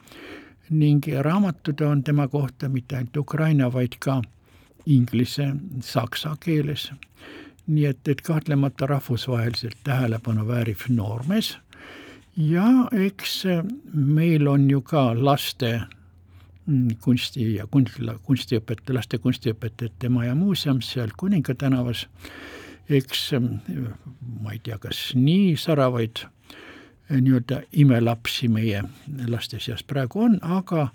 ning 0.72 1.06
raamatud 1.20 1.80
on 1.80 2.02
tema 2.02 2.28
kohta 2.28 2.68
mitte 2.68 2.96
ainult 2.96 3.16
ukraina, 3.16 3.72
vaid 3.72 3.98
ka 4.00 4.22
inglise, 4.86 5.54
saksa 5.80 6.36
keeles. 6.40 6.90
nii 7.66 7.84
et, 7.86 8.08
et 8.08 8.20
kahtlemata 8.20 8.86
rahvusvaheliselt 8.86 9.76
tähelepanu 9.84 10.46
vääriv 10.48 10.80
noormees 10.88 11.52
ja 12.36 12.88
eks 12.92 13.44
meil 13.94 14.48
on 14.48 14.70
ju 14.70 14.80
ka 14.82 15.12
laste 15.14 15.80
kunsti 17.00 17.54
ja 17.54 17.66
kunstla, 17.66 18.16
kunstiõpetaja, 18.22 18.96
laste 18.96 19.18
kunstiõpetajate 19.18 20.10
maja 20.12 20.34
muuseum 20.34 20.80
seal 20.82 21.10
Kuninga 21.16 21.54
tänavas. 21.54 22.06
eks 22.88 23.32
ma 24.42 24.52
ei 24.52 24.58
tea, 24.58 24.78
kas 24.78 25.12
nii 25.14 25.56
säravaid 25.56 26.24
nii-öelda 27.20 27.62
imelapsi 27.72 28.48
meie 28.48 28.82
laste 29.28 29.60
seas 29.60 29.82
praegu 29.82 30.22
on, 30.24 30.38
aga 30.42 30.88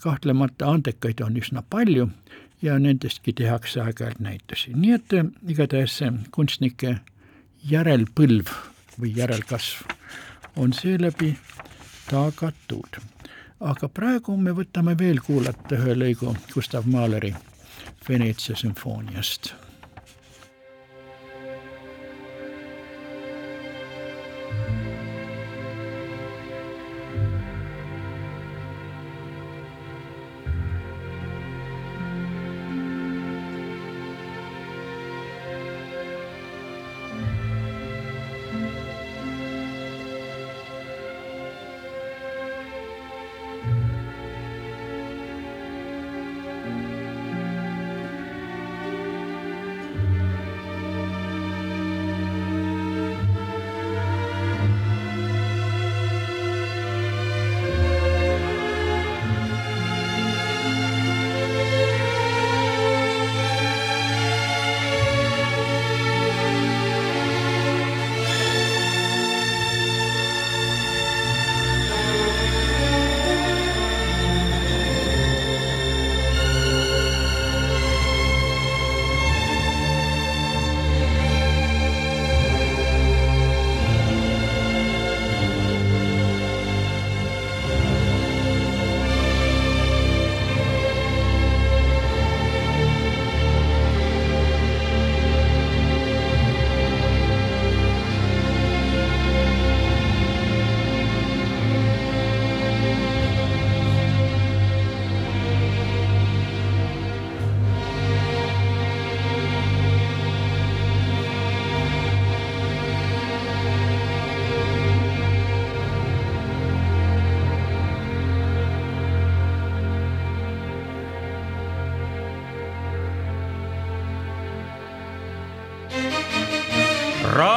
kahtlemata 0.00 0.70
andekaid 0.70 1.20
on 1.22 1.36
üsna 1.38 1.62
palju 1.70 2.08
ja 2.62 2.78
nendestki 2.78 3.32
tehakse 3.32 3.80
aeg-ajalt 3.80 4.20
näitusi, 4.24 4.72
nii 4.74 4.92
et 4.96 5.12
eh, 5.12 5.26
igatahes 5.48 6.00
kunstnike 6.34 6.96
järelpõlv 7.70 8.50
või 9.00 9.12
järelkasv 9.16 9.84
on 10.56 10.72
seeläbi 10.72 11.34
tagatud. 12.10 13.00
Aga 13.60 13.88
praegu 13.88 14.36
me 14.36 14.52
võtame 14.56 14.96
veel 14.98 15.20
kuulata 15.24 15.78
ühe 15.78 15.96
lõigu 15.96 16.34
Gustav 16.52 16.88
Mahleri 16.90 17.34
Veneetsia 18.08 18.56
sümfooniast 18.56 19.54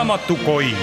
raamatukoin 0.07 0.75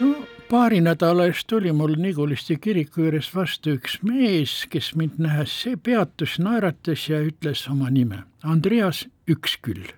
no 0.00 0.26
paari 0.50 0.80
nädala 0.80 1.26
eest 1.30 1.46
tuli 1.46 1.72
mul 1.72 1.94
Niguliste 1.98 2.56
kiriku 2.56 3.04
juures 3.04 3.28
vastu 3.34 3.76
üks 3.76 4.00
mees, 4.02 4.54
kes 4.70 4.88
mind 4.98 5.20
nähes 5.22 5.52
peatus, 5.82 6.38
naeratas 6.42 7.04
ja 7.08 7.20
ütles 7.22 7.62
oma 7.70 7.90
nime, 7.90 8.24
Andreas 8.42 9.04
Üksküll. 9.30 9.92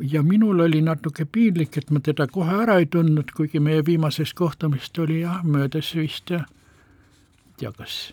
ja 0.00 0.22
minul 0.22 0.60
oli 0.60 0.82
natuke 0.82 1.24
piinlik, 1.24 1.76
et 1.76 1.90
ma 1.90 2.00
teda 2.00 2.28
kohe 2.30 2.62
ära 2.62 2.78
ei 2.78 2.86
tundnud, 2.86 3.34
kuigi 3.34 3.60
meie 3.60 3.82
viimasest 3.86 4.38
kohtumist 4.38 4.98
oli 4.98 5.20
jah, 5.24 5.42
möödas 5.44 5.90
vist 5.94 6.30
ja 6.30 6.44
tea, 7.58 7.72
kas 7.72 8.12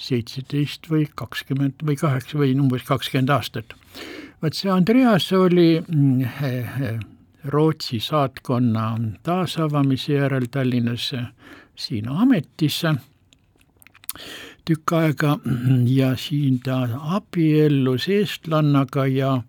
seitseteist 0.00 0.90
või 0.90 1.06
kakskümmend 1.14 1.86
või 1.86 1.96
kaheksa 1.96 2.42
või 2.42 2.58
umbes 2.58 2.82
kakskümmend 2.90 3.30
aastat. 3.30 3.78
vot 4.42 4.54
see 4.54 4.70
Andreas 4.70 5.32
oli 5.32 5.78
mm, 5.78 7.11
Rootsi 7.44 8.00
saatkonna 8.00 8.98
taasavamise 9.22 10.12
järel 10.12 10.46
Tallinnas 10.50 11.12
siin 11.74 12.08
ametis 12.08 12.82
tükk 14.64 14.92
aega 14.92 15.38
ja 15.86 16.12
siin 16.16 16.60
ta 16.62 16.76
abiellus 17.16 18.08
eestlannaga 18.08 19.06
ja 19.06 19.42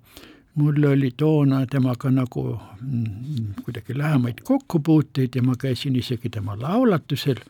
mul 0.56 0.84
oli 0.90 1.12
toona 1.18 1.66
temaga 1.66 2.10
nagu 2.12 2.60
mm, 2.82 3.54
kuidagi 3.66 3.98
lähemaid 3.98 4.42
kokkupuuteid 4.44 5.36
ja 5.36 5.44
ma 5.44 5.56
käisin 5.56 5.96
isegi 5.96 6.30
tema 6.30 6.58
laulatusel 6.60 7.42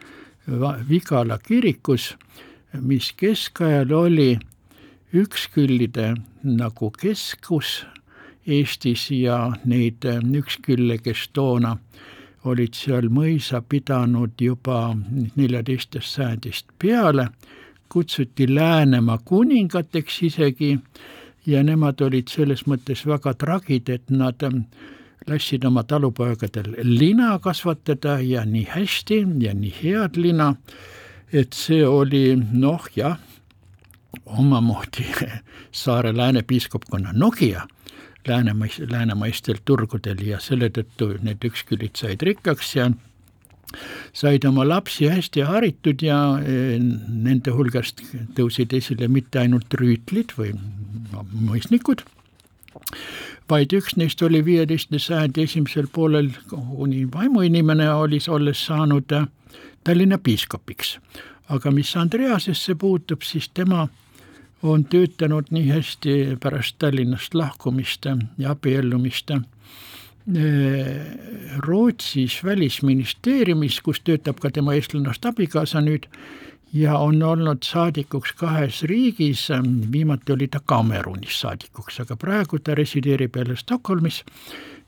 Vigala 0.90 1.38
kirikus, 1.40 2.18
mis 2.82 3.14
keskajal 3.16 3.92
oli 3.96 4.40
üksküllide 5.14 6.16
nagu 6.44 6.92
keskus 6.92 7.86
Eestis 8.48 9.12
ja 9.12 9.54
neid 9.66 10.06
äh, 10.06 10.20
ükskülle, 10.20 10.98
kes 10.98 11.30
toona 11.34 11.78
olid 12.44 12.76
seal 12.76 13.08
mõisa 13.08 13.62
pidanud 13.62 14.40
juba 14.42 14.96
neljateistkümnendast 15.36 16.16
sajandist 16.16 16.72
peale, 16.80 17.30
kutsuti 17.90 18.48
Läänemaa 18.56 19.20
kuningateks 19.26 20.22
isegi 20.28 20.78
ja 21.46 21.64
nemad 21.64 22.02
olid 22.02 22.32
selles 22.32 22.66
mõttes 22.68 23.06
väga 23.08 23.34
tragid, 23.40 23.90
et 23.90 24.10
nad 24.12 24.44
ähm, 24.44 24.66
lasid 25.28 25.66
oma 25.66 25.84
talupoegadel 25.84 26.74
lina 26.84 27.38
kasvatada 27.40 28.20
ja 28.20 28.46
nii 28.46 28.66
hästi 28.74 29.22
ja 29.46 29.54
nii 29.54 29.74
head 29.82 30.20
lina, 30.20 30.54
et 31.32 31.56
see 31.56 31.86
oli 31.88 32.36
noh, 32.36 32.90
jah, 32.96 33.20
omamoodi 34.26 35.08
saare 35.84 36.12
lääne 36.16 36.44
piiskopkonna 36.48 37.14
Nokia 37.14 37.68
Läänemais-, 38.28 38.80
läänemaistel 38.92 39.60
turgudel 39.66 40.22
ja 40.24 40.40
selle 40.40 40.70
tõttu 40.72 41.14
need 41.24 41.44
ükskülid 41.44 41.98
said 42.00 42.24
rikkaks 42.24 42.76
ja 42.76 42.92
said 44.14 44.46
oma 44.46 44.66
lapsi 44.68 45.10
hästi 45.10 45.44
haritud 45.48 46.04
ja 46.06 46.18
e, 46.40 46.78
nende 46.80 47.54
hulgast 47.56 48.04
tõusid 48.38 48.74
esile 48.78 49.10
mitte 49.12 49.42
ainult 49.42 49.74
rüütlid 49.80 50.36
või 50.38 50.54
no, 50.56 51.26
mõisnikud, 51.34 52.04
vaid 53.50 53.74
üks 53.76 53.98
neist 54.00 54.22
oli 54.26 54.44
viieteistkümnenda 54.46 55.06
sajandi 55.08 55.48
esimesel 55.48 55.90
poolel 55.94 56.32
kuni 56.50 57.06
vaimuinimene 57.14 57.90
oli, 57.94 58.22
olles 58.30 58.66
saanud 58.70 59.18
Tallinna 59.84 60.18
piiskopiks. 60.18 60.98
aga 61.50 61.72
mis 61.72 61.96
Andreasesse 62.00 62.76
puutub, 62.76 63.22
siis 63.22 63.50
tema 63.50 63.88
on 64.64 64.86
töötanud 64.86 65.52
nii 65.52 65.68
hästi 65.70 66.38
pärast 66.40 66.76
Tallinnast 66.80 67.34
lahkumist 67.34 68.06
ja 68.38 68.52
abiellumist. 68.52 69.32
Rootsis 71.58 72.44
välisministeeriumis, 72.44 73.82
kus 73.82 74.00
töötab 74.00 74.40
ka 74.40 74.52
tema 74.52 74.74
eestlannast 74.74 75.26
abikaasa 75.26 75.82
nüüd 75.84 76.08
ja 76.74 76.96
on 76.98 77.20
olnud 77.24 77.68
saadikuks 77.68 78.32
kahes 78.40 78.84
riigis, 78.88 79.50
viimati 79.92 80.32
oli 80.34 80.48
ta 80.48 80.62
Kamerunis 80.66 81.42
saadikuks, 81.42 82.00
aga 82.00 82.16
praegu 82.16 82.60
ta 82.60 82.76
resideerib 82.76 83.36
jälle 83.36 83.60
Stockholmis. 83.60 84.24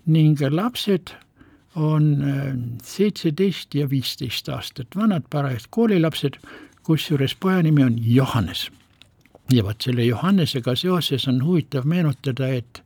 Ning 0.05 0.39
lapsed 0.49 1.11
on 1.75 2.23
seitseteist 2.83 3.75
ja 3.75 3.89
viisteist 3.89 4.49
aastat 4.49 4.95
vanad, 4.95 5.27
parajad 5.29 5.67
koolilapsed, 5.69 6.39
kusjuures 6.83 7.35
poja 7.35 7.61
nimi 7.63 7.83
on 7.83 7.99
Johannes 7.99 8.69
ja 9.53 9.63
vot 9.63 9.81
selle 9.81 10.05
Johannesega 10.05 10.75
seoses 10.75 11.27
on 11.27 11.43
huvitav 11.45 11.85
meenutada, 11.85 12.47
et 12.47 12.81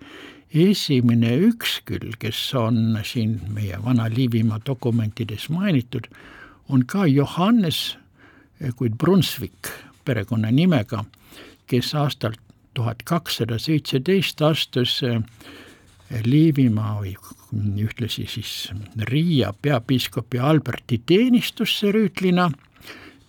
esimene 0.53 1.35
üksküll, 1.49 2.15
kes 2.19 2.39
on 2.57 2.99
siin 3.05 3.39
meie 3.53 3.77
vana 3.83 4.09
Liivimaa 4.09 4.59
dokumentides 4.65 5.49
mainitud, 5.53 6.09
on 6.69 6.85
ka 6.85 7.05
Johannes, 7.07 7.97
kuid 8.75 8.97
Brunsvik 8.97 9.71
perekonnanimega, 10.05 11.03
kes 11.69 11.93
aastal 11.95 12.35
tuhat 12.73 13.03
kakssada 13.03 13.59
seitseteist 13.59 14.41
astus 14.41 14.99
eh, 15.03 15.21
Liivimaa 16.25 16.95
või 17.01 17.13
ühtlasi 17.83 18.25
siis 18.29 18.53
Riia 19.09 19.53
peapiiskopi 19.61 20.39
Alberti 20.41 21.01
teenistusse 21.05 21.91
rüütlina 21.93 22.49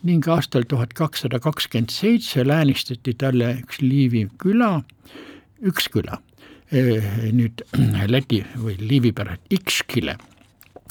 ning 0.07 0.27
aastal 0.33 0.65
tuhat 0.69 0.95
kakssada 0.97 1.41
kakskümmend 1.43 1.93
seitse 1.93 2.45
läänistati 2.47 3.15
talle 3.21 3.53
üks 3.61 3.81
Liivi 3.83 4.27
küla, 4.41 4.83
üks 5.61 5.89
küla, 5.93 6.21
eh, 6.73 7.05
nüüd 7.33 7.65
Läti 8.15 8.43
või 8.57 8.79
Liivi 8.81 9.13
pärast 9.13 9.53
Ikskile 9.53 10.17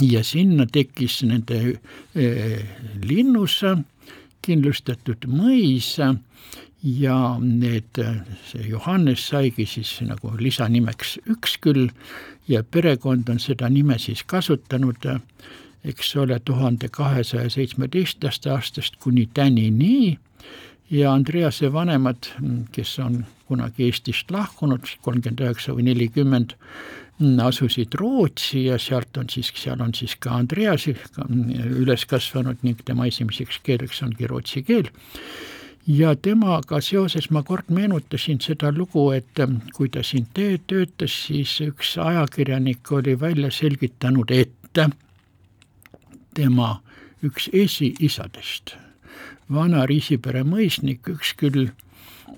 ja 0.06 0.24
sinna 0.24 0.68
tekkis 0.70 1.24
nende 1.28 1.62
eh, 2.16 2.60
linnus 3.04 3.62
kindlustatud 4.46 5.26
mõis 5.28 5.96
ja 6.84 7.16
need, 7.42 8.00
see 8.48 8.68
Johannes 8.70 9.26
saigi 9.32 9.66
siis 9.68 9.98
nagu 10.06 10.32
lisanimeks 10.40 11.18
Üksküll 11.30 11.90
ja 12.48 12.64
perekond 12.64 13.30
on 13.30 13.42
seda 13.42 13.70
nime 13.70 14.00
siis 14.00 14.24
kasutanud 14.24 15.10
eks 15.84 16.16
ole, 16.16 16.40
tuhande 16.46 16.90
kahesaja 16.92 17.50
seitsmeteistkümnendast 17.50 18.48
aastast 18.48 18.96
kuni 19.00 19.30
tänini 19.34 20.20
ja 20.92 21.14
Andrease 21.14 21.74
vanemad, 21.74 22.32
kes 22.72 23.00
on 23.00 23.26
kunagi 23.48 23.86
Eestist 23.90 24.32
lahkunud, 24.32 24.86
kolmkümmend 25.02 25.42
üheksa 25.46 25.74
või 25.78 25.88
nelikümmend, 25.90 26.56
asusid 27.44 27.96
Rootsi 28.00 28.66
ja 28.66 28.78
sealt 28.80 29.18
on 29.18 29.30
siis, 29.30 29.52
seal 29.56 29.82
on 29.84 29.94
siis 29.96 30.16
ka 30.20 30.38
Andreas 30.40 30.88
üles 30.88 32.06
kasvanud 32.08 32.62
ning 32.64 32.80
tema 32.86 33.10
esimeseks 33.10 33.60
keeleks 33.64 34.04
ongi 34.06 34.28
rootsi 34.28 34.64
keel. 34.64 34.88
ja 35.88 36.16
temaga 36.16 36.82
seoses 36.82 37.30
ma 37.30 37.42
kord 37.44 37.72
meenutasin 37.74 38.40
seda 38.42 38.72
lugu, 38.72 39.12
et 39.12 39.42
kui 39.74 39.90
ta 39.90 40.04
siin 40.04 40.28
töötas, 40.34 41.26
siis 41.28 41.60
üks 41.66 41.98
ajakirjanik 41.98 42.92
oli 42.92 43.20
välja 43.20 43.52
selgitanud, 43.52 44.32
et 44.32 44.84
tema 46.34 46.80
üks 47.26 47.50
esiisadest, 47.54 48.76
vana 49.52 49.86
Riisipere 49.90 50.44
mõisnik, 50.48 51.08
üks 51.12 51.34
küll 51.40 51.68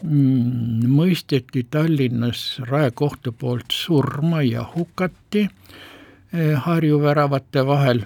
mm, 0.02 0.88
mõisteti 0.90 1.66
Tallinnas 1.70 2.62
raekohtu 2.70 3.34
poolt 3.38 3.76
surma 3.76 4.42
ja 4.46 4.66
hukati 4.76 5.46
eh, 5.46 6.56
Harju 6.66 7.02
väravate 7.02 7.66
vahel. 7.68 8.06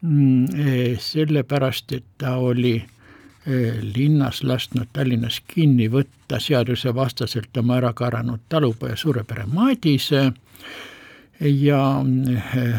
Mm, 0.00 0.44
eh, 0.56 0.96
sellepärast, 1.00 1.92
et 1.92 2.06
ta 2.18 2.38
oli 2.40 2.78
eh, 2.80 3.82
linnas 3.82 4.40
lasknud 4.42 4.88
Tallinnas 4.92 5.42
kinni 5.46 5.90
võtta 5.92 6.40
seadusevastaselt 6.40 7.56
oma 7.60 7.76
ära 7.82 7.92
karanud 7.92 8.48
talupoja 8.48 8.96
Suurepere 8.96 9.44
Madise 9.46 10.30
ja 11.40 12.04
eh, 12.30 12.74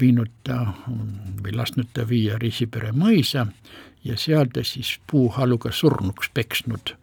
viinud 0.00 0.30
ta 0.44 0.60
või 1.42 1.52
lasknud 1.56 1.90
ta 1.92 2.06
viia 2.08 2.38
Riisipere 2.38 2.92
mõisa 2.96 3.46
ja 4.04 4.16
seal 4.16 4.48
ta 4.52 4.64
siis 4.64 4.96
puuhaluga 5.10 5.72
surnuks 5.72 6.30
peksnud, 6.34 6.94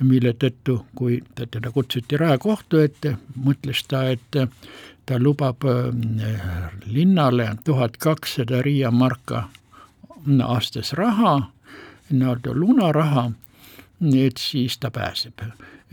mille 0.00 0.32
tõttu, 0.32 0.84
kui 0.94 1.20
ta 1.34 1.46
teda 1.46 1.72
kutsuti 1.74 2.16
raekohtu 2.16 2.80
ette, 2.84 3.16
mõtles 3.34 3.82
ta, 3.88 4.06
et 4.08 4.38
ta 5.06 5.18
lubab 5.20 5.66
eh, 5.68 6.40
linnale 6.86 7.50
tuhat 7.64 7.96
kakssada 7.96 8.62
Riia 8.62 8.90
marka 8.90 9.48
aastas 10.44 10.94
raha, 10.96 11.50
nii-öelda 12.10 12.54
lunaraha, 12.56 13.30
et 14.16 14.40
siis 14.40 14.78
ta 14.78 14.90
pääseb 14.90 15.44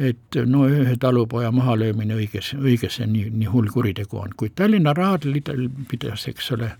et 0.01 0.37
no 0.49 0.65
ühe 0.69 0.95
talupoja 0.99 1.51
mahalöömine 1.53 2.15
õiges, 2.17 2.53
õigesse 2.57 3.05
nii, 3.07 3.29
nii 3.35 3.49
hull 3.51 3.69
kuritegu 3.73 4.21
on, 4.21 4.33
kuid 4.37 4.55
Tallinna 4.57 4.93
raadlidel 4.97 5.67
pidas, 5.91 6.27
eks 6.31 6.51
ole 6.55 6.71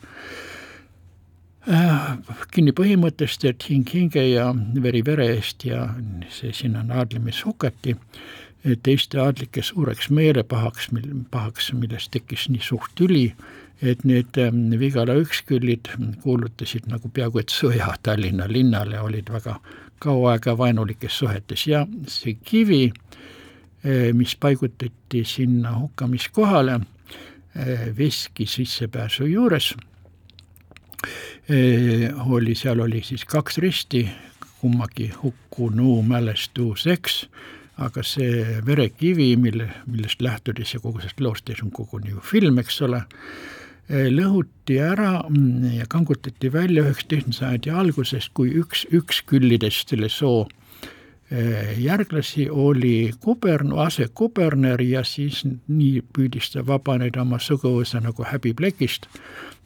äh,, 1.70 2.14
kinni 2.54 2.74
põhimõttest, 2.78 3.46
et 3.46 3.68
hing 3.70 3.90
hinge 3.94 4.24
ja 4.26 4.50
veri 4.84 5.04
vere 5.06 5.28
eest 5.36 5.66
ja 5.68 5.88
see 6.34 6.54
sinna 6.56 6.84
naadlemis 6.88 7.44
hukati, 7.46 7.98
teiste 8.84 9.20
aadlike 9.22 9.64
suureks 9.66 10.10
meelepahaks, 10.14 10.92
mil, 10.94 11.08
pahaks, 11.34 11.72
millest 11.74 12.12
tekkis 12.14 12.48
nii 12.50 12.62
suurt 12.66 12.94
tüli, 12.98 13.32
et 13.82 14.04
need 14.06 14.38
ähm, 14.38 14.70
Vigala 14.80 15.16
üksküllid 15.18 15.90
kuulutasid 16.22 16.86
nagu 16.90 17.10
peaaegu 17.10 17.42
et 17.42 17.54
sõja 17.54 17.90
Tallinna 18.04 18.46
linnale, 18.50 19.00
olid 19.02 19.32
väga 19.34 19.58
kaua 20.02 20.36
aega 20.36 20.54
vaenulikes 20.58 21.18
suhetes. 21.22 21.66
Ja 21.68 21.86
see 22.10 22.38
kivi, 22.46 22.92
mis 24.14 24.36
paigutati 24.36 25.24
sinna 25.26 25.72
hukkamiskohale, 25.80 26.80
äh, 27.58 27.88
veski 27.98 28.46
sissepääsu 28.46 29.26
juures, 29.26 29.74
oli, 32.30 32.54
seal 32.56 32.80
oli 32.80 33.02
siis 33.04 33.26
kaks 33.26 33.58
risti, 33.58 34.04
kummagi 34.62 35.08
hukkunu 35.24 35.96
mälestuseks 36.06 37.26
aga 37.82 38.04
see 38.06 38.60
verekivi, 38.66 39.34
mille, 39.40 39.68
millest 39.90 40.22
lähtudes 40.22 40.76
ja 40.76 40.82
kogu 40.84 41.02
sellest 41.02 41.22
loost 41.24 41.50
on 41.64 41.72
koguni 41.72 42.14
ju 42.14 42.22
film, 42.24 42.60
eks 42.62 42.82
ole, 42.86 43.02
lõhuti 43.90 44.78
ära 44.80 45.22
mm, 45.28 45.78
ja 45.80 45.88
kangutati 45.90 46.52
välja 46.54 46.86
üheksateistkümnenda 46.86 47.38
sajandi 47.38 47.74
alguses, 47.84 48.30
kui 48.34 48.54
üks, 48.62 48.86
üks 48.94 49.22
küllidest 49.28 49.92
selle 49.92 50.10
soo 50.10 50.46
järglasi 51.78 52.50
oli 52.50 53.12
kubern, 53.20 53.72
asekuberner 53.80 54.82
ja 54.84 55.04
siis 55.08 55.46
nii 55.48 56.02
püüdis 56.12 56.52
ta 56.52 56.66
vabaneda 56.68 57.22
oma 57.24 57.40
suguvõsa 57.40 58.02
nagu 58.04 58.26
häbiplekist, 58.28 59.08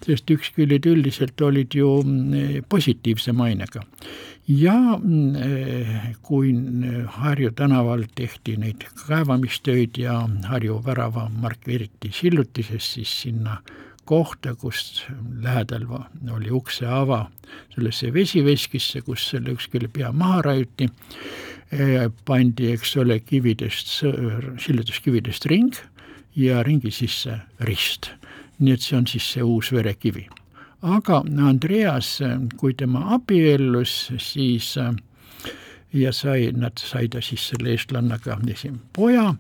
sest 0.06 0.30
üksküllid 0.30 0.86
üldiselt 0.86 1.42
olid 1.42 1.74
ju 1.74 1.90
mm, 2.04 2.68
positiivse 2.70 3.34
mainega. 3.34 3.82
Ja 4.48 4.76
mm, 4.98 5.36
eh, 5.36 5.96
kui 6.22 6.54
Harju 7.18 7.52
tänaval 7.58 8.06
tehti 8.16 8.60
neid 8.62 8.86
kaevamistöid 9.08 9.98
ja 9.98 10.20
Harju 10.46 10.78
värava 10.86 11.30
markeeriti 11.34 12.14
sillutises, 12.14 12.94
siis 12.94 13.22
sinna 13.22 13.58
kohta, 14.06 14.54
kus 14.56 15.06
lähedal 15.42 15.88
oli 16.32 16.52
ukseava 16.52 17.26
sellesse 17.74 18.14
vesiveskisse, 18.14 19.02
kus 19.02 19.30
selle 19.32 19.56
üks 19.56 19.66
külje 19.74 19.90
pea 19.90 20.12
maha 20.14 20.44
raiuti, 20.46 20.92
pandi, 22.26 22.72
eks 22.72 22.96
ole, 23.02 23.20
kividest, 23.20 23.90
sillutuskividest 24.62 25.46
ring 25.50 25.74
ja 26.36 26.64
ringi 26.64 26.92
sisse 26.92 27.40
rist. 27.60 28.12
nii 28.60 28.72
et 28.72 28.82
see 28.82 28.96
on 28.96 29.08
siis 29.08 29.26
see 29.34 29.44
uus 29.44 29.72
verekivi 29.76 30.28
aga 30.86 31.24
Andreas, 31.48 32.20
kui 32.58 32.74
tema 32.78 33.02
abiellus, 33.16 34.12
siis 34.22 34.76
ja 35.96 36.12
sai, 36.14 36.52
nad 36.56 36.78
sai 36.80 37.10
ta 37.10 37.22
siis 37.24 37.50
selle 37.50 37.74
eestlannaga 37.74 38.38
poja, 38.94 39.34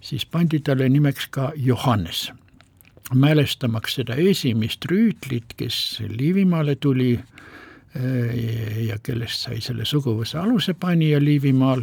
siis 0.00 0.26
pandi 0.26 0.60
talle 0.60 0.88
nimeks 0.88 1.28
ka 1.30 1.52
Johannes. 1.56 2.30
mälestamaks 3.14 3.94
seda 3.94 4.14
esimest 4.14 4.84
rüütlit, 4.86 5.54
kes 5.56 6.02
Liivimaale 6.08 6.76
tuli 6.76 7.12
eh, 7.14 7.24
ja 8.86 8.98
kellest 9.02 9.46
sai 9.46 9.60
selle 9.60 9.84
suguvõsa 9.84 10.44
alusepanija 10.44 11.18
Liivimaal 11.20 11.82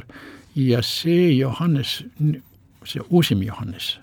ja 0.56 0.82
see 0.82 1.34
Johannes, 1.36 2.04
see 2.88 3.04
uusim 3.10 3.42
Johannes, 3.44 3.98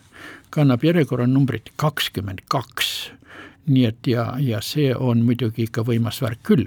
kannab 0.53 0.85
järjekorranumbrit 0.85 1.73
kakskümmend 1.81 2.45
kaks 2.53 2.91
nii 3.67 3.85
et 3.89 4.09
ja, 4.09 4.27
ja 4.41 4.61
see 4.65 4.93
on 4.95 5.23
muidugi 5.25 5.65
ikka 5.69 5.85
võimas 5.89 6.21
värk 6.23 6.43
küll. 6.47 6.67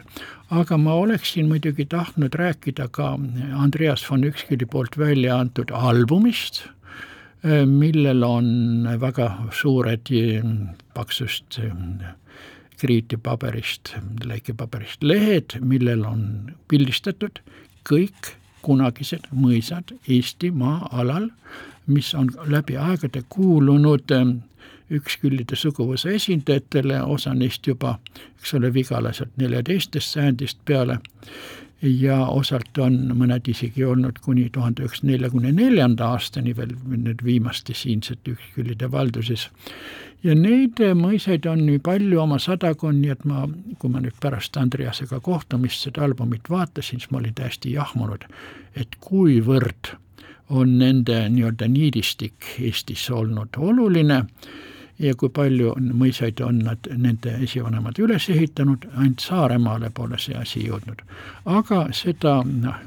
aga 0.50 0.78
ma 0.78 0.96
oleksin 0.98 1.50
muidugi 1.50 1.86
tahtnud 1.86 2.36
rääkida 2.36 2.88
ka 2.92 3.14
Andreas 3.58 4.06
von 4.10 4.24
Üksküli 4.24 4.66
poolt 4.66 4.98
välja 4.98 5.38
antud 5.38 5.72
albumist, 5.72 6.64
millel 7.66 8.24
on 8.24 8.88
väga 9.00 9.30
suured 9.54 10.10
paksust 10.94 11.60
kriitipaberist, 12.78 13.96
läikepaberist 14.26 15.04
lehed, 15.04 15.58
millel 15.62 16.06
on 16.06 16.24
pildistatud 16.68 17.42
kõik 17.88 18.36
kunagised 18.62 19.30
mõisad 19.32 19.94
Eestimaa 20.10 20.90
alal, 20.92 21.30
mis 21.88 22.14
on 22.16 22.30
läbi 22.52 22.78
aegade 22.78 23.24
kuulunud 23.30 24.12
üksküllide 24.92 25.56
suguvõsa 25.56 26.12
esindajatele, 26.16 27.02
osa 27.04 27.34
neist 27.36 27.68
juba, 27.68 27.98
eks 28.40 28.54
ole, 28.60 28.72
vigalased 28.74 29.34
neljateistest 29.40 30.16
sajandist 30.16 30.60
peale 30.66 31.00
ja 31.82 32.18
osalt 32.34 32.78
on 32.82 32.96
mõned 33.18 33.48
isegi 33.52 33.86
olnud 33.86 34.18
kuni 34.26 34.48
tuhande 34.54 34.84
üheksasaja 34.86 35.12
neljakümne 35.12 35.52
neljanda 35.54 36.12
aastani 36.16 36.56
veel 36.58 36.74
need 36.90 37.22
viimaste 37.24 37.76
siinsete 37.78 38.34
üksküllide 38.34 38.92
valduses. 38.92 39.50
ja 40.24 40.36
neid 40.36 40.82
mõisaid 40.98 41.46
on 41.50 41.66
nii 41.66 41.80
palju, 41.80 42.20
oma 42.22 42.40
sadakond, 42.40 43.02
nii 43.02 43.14
et 43.14 43.26
ma, 43.26 43.46
kui 43.78 43.92
ma 43.94 44.02
nüüd 44.02 44.18
pärast 44.22 44.58
Andreasega 44.58 45.20
kohtumist 45.20 45.86
seda 45.86 46.04
albumit 46.04 46.50
vaatasin, 46.50 47.00
siis 47.00 47.12
ma 47.12 47.22
olin 47.22 47.36
täiesti 47.38 47.76
jahmunud, 47.78 48.26
et 48.76 48.98
kuivõrd 49.00 49.94
on 50.50 50.78
nende 50.80 51.28
nii-öelda 51.30 51.68
niidistik 51.68 52.56
Eestis 52.60 53.10
olnud 53.12 53.58
oluline 53.58 54.24
ja 55.00 55.16
kui 55.16 55.30
palju 55.30 55.74
mõisaid 55.78 56.41
on 56.45 56.62
nad, 56.66 56.89
nende 56.98 57.36
esivanemad 57.45 58.00
üles 58.02 58.30
ehitanud, 58.34 58.88
ainult 58.95 59.24
Saaremaale 59.24 59.91
pole 59.93 60.20
see 60.22 60.36
asi 60.38 60.66
jõudnud. 60.68 61.04
aga 61.45 61.88
seda 61.93 62.41
noh, 62.48 62.80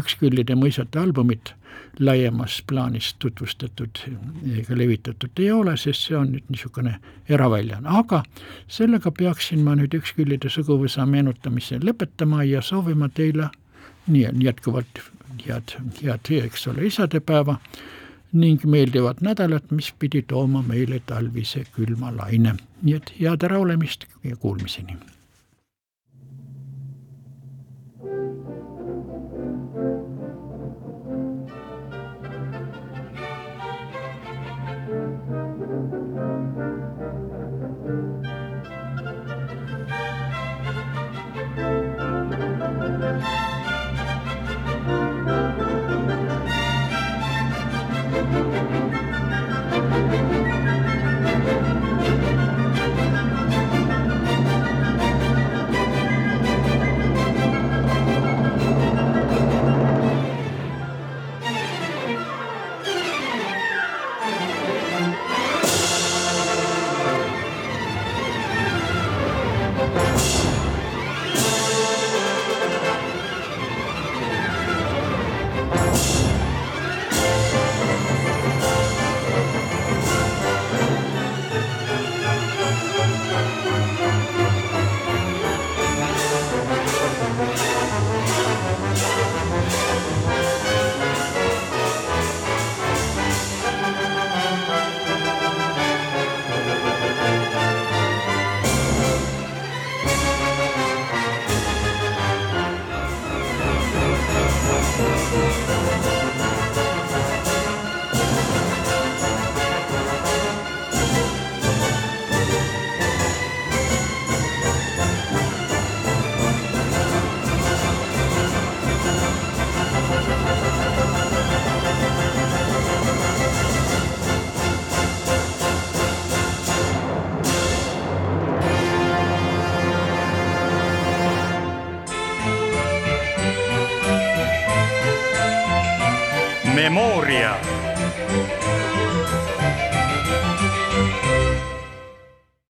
Üksküllide 0.00 0.54
mõisate 0.54 1.00
albumit 1.02 1.54
laiemas 1.98 2.62
plaanis 2.68 3.14
tutvustatud 3.18 3.98
ega 4.58 4.76
levitatud 4.76 5.30
ei 5.40 5.50
ole, 5.52 5.76
sest 5.76 6.08
see 6.08 6.16
on 6.16 6.32
nüüd 6.34 6.48
niisugune 6.52 6.96
eraväljaanne, 7.28 7.88
aga 7.88 8.22
sellega 8.68 9.10
peaksin 9.10 9.64
ma 9.64 9.76
nüüd 9.76 9.96
Üksküllide 9.96 10.52
suguvõsa 10.52 11.06
meenutamise 11.06 11.80
lõpetama 11.82 12.44
ja 12.44 12.62
soovima 12.62 13.08
teile 13.08 13.50
nii 14.06 14.28
jätkuvalt 14.44 15.00
head, 15.46 15.76
head, 16.02 16.30
eks 16.44 16.66
ole, 16.70 16.86
isadepäeva 16.86 17.58
ning 18.32 18.64
meeldivat 18.64 19.20
nädalat, 19.20 19.70
mis 19.70 19.92
pidi 19.98 20.22
tooma 20.22 20.62
meile 20.62 21.00
talvise 21.06 21.64
külma 21.76 22.16
laine. 22.16 22.56
nii 22.82 22.94
et 22.94 23.12
head 23.20 23.44
äraolemist 23.48 24.04
ja 24.24 24.36
kuulmiseni 24.36 24.96